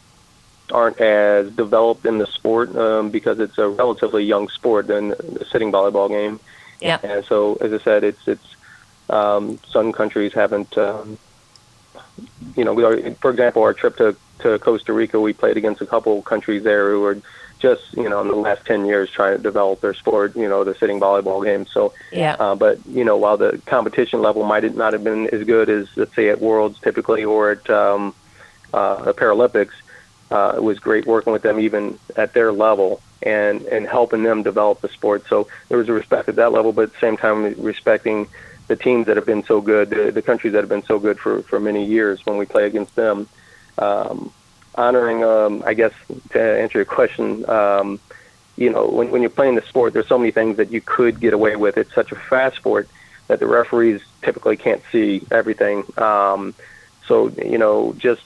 aren't 0.71 0.99
as 0.99 1.51
developed 1.51 2.05
in 2.05 2.17
the 2.17 2.27
sport 2.27 2.75
um, 2.75 3.09
because 3.09 3.39
it's 3.39 3.57
a 3.57 3.67
relatively 3.67 4.23
young 4.23 4.47
sport 4.49 4.87
than 4.87 5.09
the 5.09 5.45
sitting 5.51 5.71
volleyball 5.71 6.09
game. 6.09 6.39
Yeah. 6.81 6.99
And 7.03 7.25
so, 7.25 7.55
as 7.55 7.73
I 7.73 7.79
said, 7.79 8.03
it's 8.03 8.27
it's 8.27 8.55
um, 9.09 9.59
some 9.69 9.91
countries 9.91 10.33
haven't. 10.33 10.77
Um, 10.77 11.17
you 12.55 12.65
know, 12.65 12.73
we 12.73 12.83
are, 12.83 13.15
for 13.15 13.31
example, 13.31 13.63
our 13.63 13.73
trip 13.73 13.97
to 13.97 14.15
to 14.39 14.59
Costa 14.59 14.93
Rica, 14.93 15.19
we 15.19 15.33
played 15.33 15.57
against 15.57 15.81
a 15.81 15.85
couple 15.85 16.21
countries 16.21 16.63
there 16.63 16.91
who 16.91 17.01
were 17.01 17.17
just 17.59 17.93
you 17.93 18.09
know 18.09 18.21
in 18.21 18.27
the 18.27 18.35
last 18.35 18.65
10 18.65 18.85
years 18.85 19.11
trying 19.11 19.35
to 19.37 19.43
develop 19.43 19.81
their 19.81 19.93
sport 19.93 20.35
you 20.35 20.47
know 20.47 20.63
the 20.63 20.73
sitting 20.75 20.99
volleyball 20.99 21.43
game. 21.43 21.65
So 21.67 21.93
yeah. 22.11 22.35
uh, 22.39 22.55
but 22.55 22.79
you 22.87 23.03
know 23.03 23.17
while 23.17 23.37
the 23.37 23.61
competition 23.65 24.21
level 24.21 24.43
might 24.43 24.75
not 24.75 24.93
have 24.93 25.03
been 25.03 25.27
as 25.27 25.43
good 25.43 25.69
as 25.69 25.87
let's 25.95 26.15
say 26.15 26.29
at 26.29 26.41
worlds 26.41 26.79
typically 26.79 27.23
or 27.23 27.51
at 27.51 27.69
um 27.69 28.15
uh 28.73 29.03
the 29.03 29.13
paralympics 29.13 29.73
uh 30.31 30.53
it 30.55 30.63
was 30.63 30.79
great 30.79 31.05
working 31.05 31.33
with 31.33 31.41
them 31.41 31.59
even 31.59 31.99
at 32.15 32.33
their 32.33 32.51
level 32.51 33.01
and 33.21 33.61
and 33.63 33.87
helping 33.87 34.23
them 34.23 34.41
develop 34.41 34.81
the 34.81 34.89
sport. 34.89 35.25
So 35.27 35.47
there 35.67 35.77
was 35.77 35.89
a 35.89 35.93
respect 35.93 36.29
at 36.29 36.37
that 36.37 36.51
level 36.51 36.71
but 36.71 36.83
at 36.83 36.93
the 36.93 36.99
same 36.99 37.17
time 37.17 37.43
respecting 37.61 38.27
the 38.67 38.75
teams 38.75 39.07
that 39.07 39.17
have 39.17 39.25
been 39.25 39.43
so 39.43 39.59
good 39.59 39.89
the, 39.89 40.11
the 40.11 40.21
countries 40.21 40.53
that 40.53 40.59
have 40.59 40.69
been 40.69 40.83
so 40.83 40.97
good 40.99 41.19
for 41.19 41.41
for 41.43 41.59
many 41.59 41.83
years 41.85 42.25
when 42.25 42.37
we 42.37 42.45
play 42.45 42.65
against 42.65 42.95
them 42.95 43.27
um 43.79 44.31
honoring, 44.79 45.23
um, 45.23 45.61
I 45.65 45.73
guess, 45.73 45.91
to 46.31 46.41
answer 46.41 46.77
your 46.77 46.85
question, 46.85 47.47
um, 47.49 47.99
you 48.55 48.69
know, 48.69 48.87
when, 48.87 49.11
when 49.11 49.21
you're 49.21 49.29
playing 49.29 49.55
the 49.55 49.61
sport, 49.63 49.93
there's 49.93 50.07
so 50.07 50.17
many 50.17 50.31
things 50.31 50.57
that 50.57 50.71
you 50.71 50.79
could 50.81 51.19
get 51.19 51.33
away 51.33 51.55
with. 51.57 51.77
It's 51.77 51.93
such 51.93 52.11
a 52.11 52.15
fast 52.15 52.55
sport 52.55 52.87
that 53.27 53.39
the 53.39 53.45
referees 53.45 54.01
typically 54.21 54.57
can't 54.57 54.81
see 54.91 55.21
everything. 55.31 55.83
Um, 55.97 56.55
so, 57.07 57.27
you 57.29 57.57
know, 57.57 57.93
just 57.97 58.23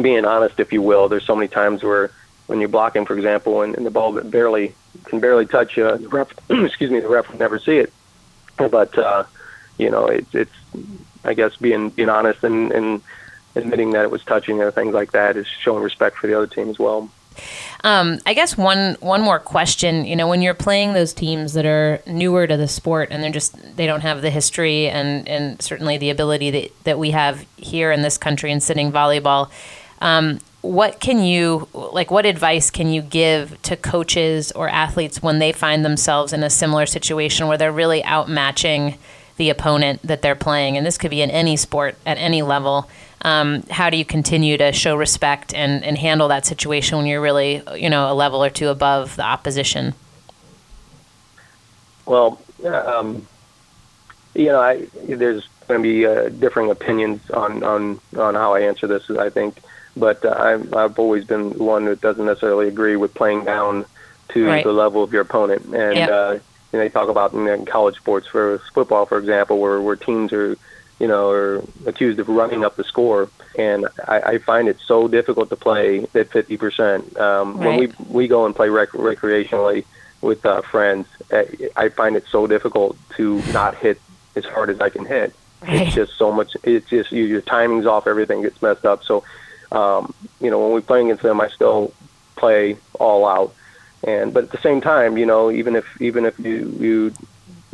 being 0.00 0.24
honest, 0.24 0.58
if 0.58 0.72
you 0.72 0.80
will, 0.82 1.08
there's 1.08 1.24
so 1.24 1.36
many 1.36 1.48
times 1.48 1.82
where 1.82 2.10
when 2.46 2.60
you're 2.60 2.68
blocking, 2.68 3.04
for 3.04 3.14
example, 3.14 3.62
and, 3.62 3.76
and 3.76 3.84
the 3.84 3.90
ball 3.90 4.20
barely 4.20 4.74
can 5.04 5.20
barely 5.20 5.46
touch 5.46 5.76
you, 5.76 5.84
the 5.96 6.08
ref, 6.08 6.28
excuse 6.50 6.90
me, 6.90 7.00
the 7.00 7.08
ref 7.08 7.30
will 7.30 7.38
never 7.38 7.58
see 7.58 7.76
it. 7.76 7.92
But, 8.56 8.96
uh, 8.96 9.24
you 9.78 9.90
know, 9.90 10.06
it's, 10.06 10.34
it's, 10.34 10.56
I 11.24 11.34
guess, 11.34 11.56
being, 11.56 11.90
being 11.90 12.08
honest 12.08 12.42
and, 12.42 12.72
and, 12.72 13.02
admitting 13.56 13.90
that 13.92 14.04
it 14.04 14.10
was 14.10 14.22
touching 14.24 14.60
or 14.60 14.70
things 14.70 14.94
like 14.94 15.12
that 15.12 15.36
is 15.36 15.46
showing 15.46 15.82
respect 15.82 16.16
for 16.16 16.26
the 16.26 16.34
other 16.34 16.46
team 16.46 16.68
as 16.68 16.78
well. 16.78 17.10
Um, 17.84 18.18
I 18.24 18.34
guess 18.34 18.56
one 18.56 18.96
one 19.00 19.20
more 19.20 19.38
question. 19.38 20.04
You 20.04 20.16
know, 20.16 20.28
when 20.28 20.42
you're 20.42 20.54
playing 20.54 20.94
those 20.94 21.12
teams 21.12 21.52
that 21.52 21.66
are 21.66 22.00
newer 22.06 22.46
to 22.46 22.56
the 22.56 22.68
sport 22.68 23.08
and 23.10 23.22
they're 23.22 23.30
just 23.30 23.76
they 23.76 23.86
don't 23.86 24.00
have 24.00 24.22
the 24.22 24.30
history 24.30 24.88
and 24.88 25.28
and 25.28 25.60
certainly 25.60 25.98
the 25.98 26.10
ability 26.10 26.50
that 26.50 26.84
that 26.84 26.98
we 26.98 27.10
have 27.10 27.44
here 27.56 27.92
in 27.92 28.02
this 28.02 28.18
country 28.18 28.50
in 28.50 28.60
sitting 28.60 28.90
volleyball. 28.90 29.50
Um, 30.00 30.40
what 30.62 30.98
can 30.98 31.22
you 31.22 31.68
like? 31.72 32.10
What 32.10 32.26
advice 32.26 32.70
can 32.70 32.88
you 32.88 33.02
give 33.02 33.60
to 33.62 33.76
coaches 33.76 34.50
or 34.52 34.68
athletes 34.68 35.22
when 35.22 35.38
they 35.38 35.52
find 35.52 35.84
themselves 35.84 36.32
in 36.32 36.42
a 36.42 36.50
similar 36.50 36.86
situation 36.86 37.46
where 37.46 37.58
they're 37.58 37.72
really 37.72 38.02
outmatching 38.02 38.96
the 39.36 39.50
opponent 39.50 40.00
that 40.02 40.22
they're 40.22 40.34
playing? 40.34 40.76
And 40.76 40.84
this 40.84 40.98
could 40.98 41.10
be 41.10 41.22
in 41.22 41.30
any 41.30 41.56
sport 41.56 41.96
at 42.04 42.18
any 42.18 42.42
level 42.42 42.88
um, 43.22 43.62
how 43.70 43.90
do 43.90 43.96
you 43.96 44.04
continue 44.04 44.56
to 44.56 44.72
show 44.72 44.96
respect 44.96 45.54
and, 45.54 45.84
and 45.84 45.98
handle 45.98 46.28
that 46.28 46.46
situation 46.46 46.98
when 46.98 47.06
you're 47.06 47.20
really, 47.20 47.62
you 47.74 47.90
know, 47.90 48.10
a 48.10 48.14
level 48.14 48.42
or 48.42 48.50
two 48.50 48.68
above 48.68 49.16
the 49.16 49.24
opposition? 49.24 49.94
Well, 52.04 52.40
um, 52.64 53.26
you 54.34 54.46
know, 54.46 54.60
I, 54.60 54.86
there's 55.08 55.48
going 55.66 55.82
to 55.82 55.82
be 55.82 56.06
uh, 56.06 56.28
differing 56.28 56.70
opinions 56.70 57.28
on, 57.30 57.62
on, 57.64 58.00
on 58.16 58.34
how 58.34 58.54
I 58.54 58.60
answer 58.60 58.86
this, 58.86 59.10
I 59.10 59.30
think. 59.30 59.58
But 59.96 60.24
uh, 60.24 60.36
I've, 60.38 60.74
I've 60.74 60.98
always 60.98 61.24
been 61.24 61.58
one 61.58 61.86
that 61.86 62.00
doesn't 62.00 62.24
necessarily 62.24 62.68
agree 62.68 62.96
with 62.96 63.14
playing 63.14 63.44
down 63.44 63.86
to 64.28 64.46
right. 64.46 64.64
the 64.64 64.72
level 64.72 65.02
of 65.02 65.12
your 65.12 65.22
opponent. 65.22 65.64
And, 65.74 65.96
yep. 65.96 66.10
uh, 66.10 66.38
you 66.72 66.78
know, 66.78 66.84
they 66.84 66.88
talk 66.90 67.08
about 67.08 67.32
in 67.32 67.64
college 67.64 67.96
sports 67.96 68.26
for 68.26 68.58
football, 68.74 69.06
for 69.06 69.18
example, 69.18 69.58
where, 69.58 69.80
where 69.80 69.96
teams 69.96 70.32
are 70.32 70.56
you 70.98 71.06
know, 71.06 71.30
are 71.30 71.62
accused 71.84 72.18
of 72.18 72.28
running 72.28 72.64
up 72.64 72.76
the 72.76 72.84
score. 72.84 73.28
And 73.58 73.86
I, 74.06 74.20
I 74.20 74.38
find 74.38 74.68
it 74.68 74.78
so 74.84 75.08
difficult 75.08 75.50
to 75.50 75.56
play 75.56 76.00
at 76.00 76.30
50%. 76.30 77.18
Um, 77.18 77.58
right. 77.58 77.66
When 77.66 77.78
we, 77.78 77.92
we 78.08 78.28
go 78.28 78.46
and 78.46 78.54
play 78.54 78.68
rec- 78.68 78.90
recreationally 78.90 79.84
with 80.20 80.44
uh, 80.46 80.62
friends, 80.62 81.06
I 81.76 81.90
find 81.90 82.16
it 82.16 82.24
so 82.30 82.46
difficult 82.46 82.96
to 83.16 83.42
not 83.52 83.74
hit 83.76 84.00
as 84.34 84.44
hard 84.44 84.70
as 84.70 84.80
I 84.80 84.88
can 84.88 85.04
hit. 85.04 85.34
Right. 85.62 85.82
It's 85.82 85.94
just 85.94 86.16
so 86.16 86.32
much, 86.32 86.56
it's 86.62 86.88
just, 86.88 87.12
you, 87.12 87.24
your 87.24 87.40
timing's 87.40 87.86
off, 87.86 88.06
everything 88.06 88.42
gets 88.42 88.60
messed 88.62 88.84
up. 88.84 89.04
So, 89.04 89.24
um, 89.72 90.14
you 90.40 90.50
know, 90.50 90.60
when 90.60 90.74
we 90.74 90.80
play 90.80 91.02
against 91.02 91.22
them, 91.22 91.40
I 91.40 91.48
still 91.48 91.92
play 92.36 92.76
all 92.98 93.26
out. 93.26 93.54
And, 94.04 94.32
but 94.32 94.44
at 94.44 94.50
the 94.50 94.58
same 94.58 94.80
time, 94.80 95.18
you 95.18 95.26
know, 95.26 95.50
even 95.50 95.76
if, 95.76 96.00
even 96.00 96.24
if 96.24 96.38
you, 96.38 96.74
you 96.78 97.12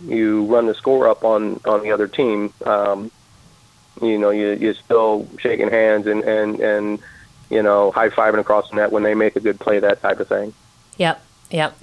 you 0.04 0.44
run 0.46 0.66
the 0.66 0.74
score 0.74 1.08
up 1.08 1.24
on 1.24 1.60
on 1.64 1.82
the 1.82 1.92
other 1.92 2.08
team, 2.08 2.52
um, 2.64 3.10
you 4.00 4.18
know, 4.18 4.30
you, 4.30 4.52
you're 4.52 4.74
still 4.74 5.28
shaking 5.38 5.68
hands 5.68 6.06
and 6.06 6.22
and 6.24 6.60
and 6.60 6.98
you 7.50 7.62
know 7.62 7.90
high 7.90 8.08
fiving 8.08 8.38
across 8.38 8.68
the 8.70 8.76
net 8.76 8.92
when 8.92 9.02
they 9.02 9.14
make 9.14 9.36
a 9.36 9.40
good 9.40 9.60
play, 9.60 9.78
that 9.78 10.00
type 10.00 10.20
of 10.20 10.28
thing. 10.28 10.52
Yep, 10.96 11.22
yep, 11.50 11.76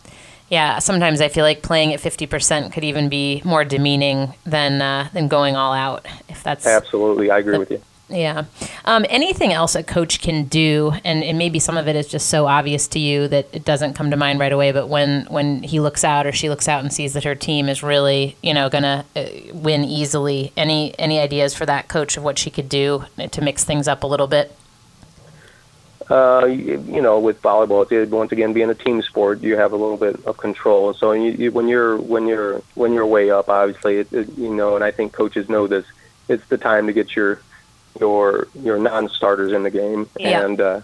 yeah. 0.49 0.79
Sometimes 0.79 1.21
I 1.21 1.29
feel 1.29 1.43
like 1.43 1.61
playing 1.61 1.93
at 1.93 1.99
fifty 1.99 2.25
percent 2.25 2.73
could 2.73 2.83
even 2.83 3.09
be 3.09 3.41
more 3.45 3.63
demeaning 3.63 4.33
than 4.45 4.81
uh, 4.81 5.09
than 5.13 5.27
going 5.27 5.55
all 5.55 5.73
out. 5.73 6.05
If 6.27 6.43
that's 6.43 6.65
absolutely, 6.65 7.31
I 7.31 7.39
agree 7.39 7.53
the, 7.53 7.59
with 7.59 7.71
you. 7.71 7.81
Yeah. 8.09 8.45
Um, 8.85 9.05
anything 9.07 9.53
else 9.53 9.75
a 9.75 9.83
coach 9.83 10.19
can 10.19 10.45
do, 10.45 10.93
and, 11.03 11.23
and 11.23 11.37
maybe 11.37 11.59
some 11.59 11.77
of 11.77 11.87
it 11.87 11.95
is 11.95 12.07
just 12.07 12.27
so 12.27 12.47
obvious 12.47 12.87
to 12.89 12.99
you 12.99 13.27
that 13.27 13.47
it 13.53 13.63
doesn't 13.63 13.93
come 13.93 14.09
to 14.09 14.17
mind 14.17 14.39
right 14.39 14.51
away. 14.51 14.71
But 14.71 14.89
when 14.89 15.25
when 15.25 15.61
he 15.61 15.79
looks 15.79 16.03
out 16.03 16.25
or 16.25 16.31
she 16.31 16.49
looks 16.49 16.67
out 16.67 16.81
and 16.81 16.91
sees 16.91 17.13
that 17.13 17.23
her 17.23 17.35
team 17.35 17.69
is 17.69 17.83
really 17.83 18.35
you 18.41 18.53
know 18.53 18.67
gonna 18.67 19.05
uh, 19.15 19.25
win 19.53 19.83
easily, 19.83 20.51
any 20.57 20.97
any 20.97 21.19
ideas 21.19 21.53
for 21.53 21.67
that 21.67 21.87
coach 21.87 22.17
of 22.17 22.23
what 22.23 22.39
she 22.39 22.49
could 22.49 22.67
do 22.67 23.05
to 23.31 23.41
mix 23.41 23.63
things 23.63 23.87
up 23.87 24.03
a 24.03 24.07
little 24.07 24.27
bit? 24.27 24.55
Uh, 26.09 26.45
you, 26.45 27.01
know, 27.03 27.19
with 27.19 27.39
volleyball, 27.43 28.09
once 28.09 28.31
again 28.31 28.51
being 28.51 28.71
a 28.71 28.73
team 28.73 28.99
sport, 29.03 29.41
you 29.41 29.55
have 29.55 29.73
a 29.73 29.75
little 29.75 29.97
bit 29.97 30.25
of 30.25 30.37
control. 30.37 30.91
So 30.95 31.11
you, 31.11 31.31
you, 31.33 31.51
when 31.51 31.67
you're 31.67 31.97
when 31.97 32.27
you're 32.27 32.63
when 32.73 32.93
you're 32.93 33.05
way 33.05 33.29
up, 33.29 33.47
obviously, 33.47 33.97
it, 33.97 34.11
it, 34.11 34.35
you 34.35 34.49
know, 34.49 34.73
and 34.73 34.83
I 34.83 34.89
think 34.89 35.13
coaches 35.13 35.47
know 35.49 35.67
this. 35.67 35.85
It's 36.27 36.45
the 36.47 36.57
time 36.57 36.87
to 36.87 36.93
get 36.93 37.15
your 37.15 37.39
your 37.99 38.47
your 38.55 38.77
non-starters 38.77 39.51
in 39.51 39.63
the 39.63 39.71
game, 39.71 40.09
yeah. 40.17 40.43
and 40.43 40.61
uh, 40.61 40.81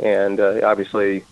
and 0.00 0.40
uh, 0.40 0.60
obviously, 0.64 1.24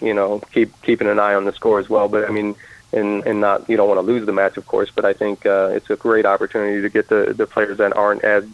you 0.00 0.14
know, 0.14 0.40
keep 0.52 0.80
keeping 0.82 1.08
an 1.08 1.18
eye 1.18 1.34
on 1.34 1.44
the 1.44 1.52
score 1.52 1.78
as 1.78 1.88
well. 1.88 2.08
But 2.08 2.28
I 2.28 2.32
mean, 2.32 2.54
and 2.92 3.26
and 3.26 3.40
not 3.40 3.68
you 3.68 3.76
don't 3.76 3.88
want 3.88 3.98
to 3.98 4.06
lose 4.06 4.26
the 4.26 4.32
match, 4.32 4.56
of 4.56 4.66
course. 4.66 4.90
But 4.94 5.04
I 5.04 5.12
think 5.12 5.46
uh, 5.46 5.70
it's 5.72 5.90
a 5.90 5.96
great 5.96 6.26
opportunity 6.26 6.82
to 6.82 6.88
get 6.88 7.08
the 7.08 7.34
the 7.36 7.46
players 7.46 7.78
that 7.78 7.96
aren't 7.96 8.24
as 8.24 8.44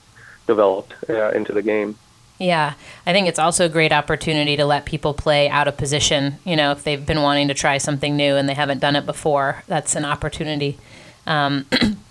developed 0.47 0.95
uh, 1.09 1.31
into 1.31 1.53
the 1.53 1.63
game. 1.63 1.97
Yeah, 2.39 2.75
I 3.07 3.13
think 3.13 3.29
it's 3.29 3.39
also 3.39 3.67
a 3.67 3.69
great 3.69 3.93
opportunity 3.93 4.57
to 4.57 4.65
let 4.65 4.85
people 4.85 5.15
play 5.15 5.49
out 5.49 5.69
of 5.69 5.77
position. 5.77 6.39
You 6.45 6.57
know, 6.57 6.73
if 6.73 6.83
they've 6.83 7.05
been 7.05 7.23
wanting 7.23 7.49
to 7.49 7.55
try 7.55 7.79
something 7.79 8.17
new 8.17 8.35
and 8.35 8.49
they 8.49 8.55
haven't 8.55 8.81
done 8.81 8.97
it 8.97 9.07
before, 9.07 9.63
that's 9.69 9.95
an 9.95 10.05
opportunity. 10.05 10.79
Um, 11.27 11.67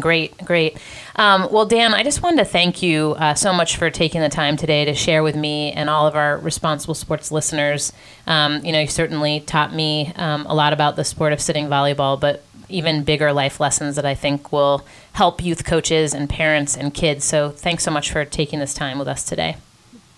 Great, 0.00 0.36
great. 0.44 0.78
Um, 1.16 1.48
well, 1.50 1.66
Dan, 1.66 1.94
I 1.94 2.02
just 2.02 2.22
wanted 2.22 2.38
to 2.38 2.44
thank 2.44 2.82
you 2.82 3.12
uh, 3.18 3.34
so 3.34 3.52
much 3.52 3.76
for 3.76 3.90
taking 3.90 4.20
the 4.20 4.28
time 4.28 4.56
today 4.56 4.84
to 4.84 4.94
share 4.94 5.22
with 5.22 5.36
me 5.36 5.72
and 5.72 5.88
all 5.88 6.06
of 6.06 6.16
our 6.16 6.38
responsible 6.38 6.94
sports 6.94 7.30
listeners. 7.30 7.92
Um, 8.26 8.64
you 8.64 8.72
know, 8.72 8.80
you 8.80 8.88
certainly 8.88 9.40
taught 9.40 9.72
me 9.72 10.12
um, 10.16 10.46
a 10.46 10.54
lot 10.54 10.72
about 10.72 10.96
the 10.96 11.04
sport 11.04 11.32
of 11.32 11.40
sitting 11.40 11.66
volleyball, 11.66 12.18
but 12.18 12.42
even 12.68 13.04
bigger 13.04 13.32
life 13.32 13.60
lessons 13.60 13.96
that 13.96 14.06
I 14.06 14.14
think 14.14 14.52
will 14.52 14.84
help 15.12 15.44
youth 15.44 15.64
coaches 15.64 16.12
and 16.12 16.28
parents 16.28 16.76
and 16.76 16.92
kids. 16.92 17.24
So, 17.24 17.50
thanks 17.50 17.84
so 17.84 17.90
much 17.90 18.10
for 18.10 18.24
taking 18.24 18.58
this 18.58 18.74
time 18.74 18.98
with 18.98 19.06
us 19.06 19.24
today. 19.24 19.56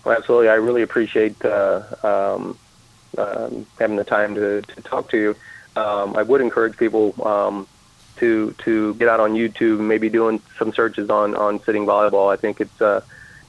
Well, 0.04 0.16
absolutely, 0.16 0.48
I 0.48 0.54
really 0.54 0.82
appreciate 0.82 1.44
uh, 1.44 1.82
um, 2.02 2.56
um, 3.18 3.66
having 3.78 3.96
the 3.96 4.04
time 4.04 4.34
to, 4.36 4.62
to 4.62 4.82
talk 4.82 5.10
to 5.10 5.18
you. 5.18 5.36
Um, 5.74 6.16
I 6.16 6.22
would 6.22 6.40
encourage 6.40 6.76
people 6.76 7.14
to 8.16 8.52
to 8.64 8.94
get 8.94 9.08
out 9.08 9.20
on 9.20 9.34
YouTube, 9.34 9.80
maybe 9.80 10.08
doing 10.08 10.40
some 10.58 10.72
searches 10.72 11.10
on 11.10 11.34
on 11.34 11.62
sitting 11.62 11.86
volleyball. 11.86 12.32
I 12.32 12.36
think 12.36 12.60
it's 12.60 12.80
uh, 12.80 13.00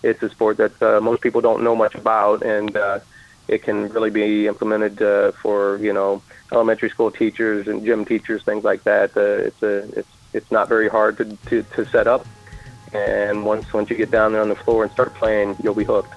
it's 0.03 0.21
a 0.23 0.29
sport 0.29 0.57
that 0.57 0.81
uh, 0.81 1.01
most 1.01 1.21
people 1.21 1.41
don't 1.41 1.63
know 1.63 1.75
much 1.75 1.95
about, 1.95 2.43
and 2.43 2.75
uh, 2.75 2.99
it 3.47 3.63
can 3.63 3.89
really 3.89 4.09
be 4.09 4.47
implemented 4.47 5.01
uh, 5.01 5.31
for 5.31 5.77
you 5.77 5.93
know 5.93 6.21
elementary 6.51 6.89
school 6.89 7.11
teachers 7.11 7.67
and 7.67 7.83
gym 7.85 8.05
teachers, 8.05 8.43
things 8.43 8.63
like 8.63 8.83
that. 8.83 9.15
Uh, 9.15 9.47
it's 9.47 9.63
a 9.63 9.99
it's 9.99 10.09
it's 10.33 10.51
not 10.51 10.67
very 10.67 10.89
hard 10.89 11.17
to, 11.17 11.25
to 11.47 11.63
to 11.63 11.85
set 11.85 12.07
up, 12.07 12.25
and 12.93 13.45
once 13.45 13.71
once 13.73 13.89
you 13.89 13.95
get 13.95 14.11
down 14.11 14.33
there 14.33 14.41
on 14.41 14.49
the 14.49 14.55
floor 14.55 14.83
and 14.83 14.91
start 14.91 15.13
playing, 15.15 15.55
you'll 15.63 15.75
be 15.75 15.83
hooked. 15.83 16.13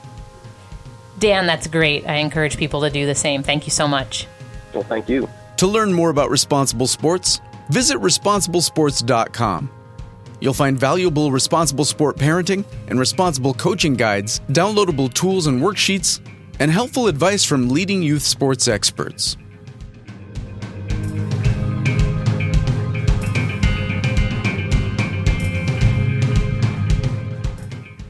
Dan, 1.19 1.47
that's 1.47 1.67
great. 1.67 2.07
I 2.09 2.17
encourage 2.17 2.57
people 2.57 2.81
to 2.81 2.91
do 2.91 3.05
the 3.05 3.15
same. 3.15 3.43
Thank 3.43 3.67
you 3.67 3.71
so 3.71 3.87
much. 3.87 4.27
Well, 4.73 4.85
thank 4.85 5.09
you. 5.09 5.29
To 5.59 5.67
learn 5.67 5.93
more 5.93 6.09
about 6.09 6.31
responsible 6.31 6.87
sports 6.87 7.43
Visit 7.71 7.99
responsiblesports.com. 7.99 9.71
You'll 10.41 10.55
find 10.55 10.77
valuable 10.77 11.31
responsible 11.31 11.85
sport 11.85 12.17
parenting 12.17 12.65
and 12.89 12.99
responsible 12.99 13.55
coaching 13.55 13.95
guides, 13.95 14.41
downloadable 14.49 15.13
tools 15.15 15.47
and 15.47 15.63
worksheets, 15.63 16.21
and 16.59 16.69
helpful 16.69 17.07
advice 17.07 17.45
from 17.45 17.69
leading 17.69 18.03
youth 18.03 18.23
sports 18.23 18.67
experts. 18.67 19.37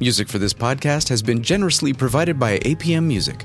Music 0.00 0.26
for 0.26 0.38
this 0.38 0.54
podcast 0.54 1.10
has 1.10 1.22
been 1.22 1.42
generously 1.42 1.92
provided 1.92 2.38
by 2.38 2.58
APM 2.60 3.04
Music. 3.04 3.44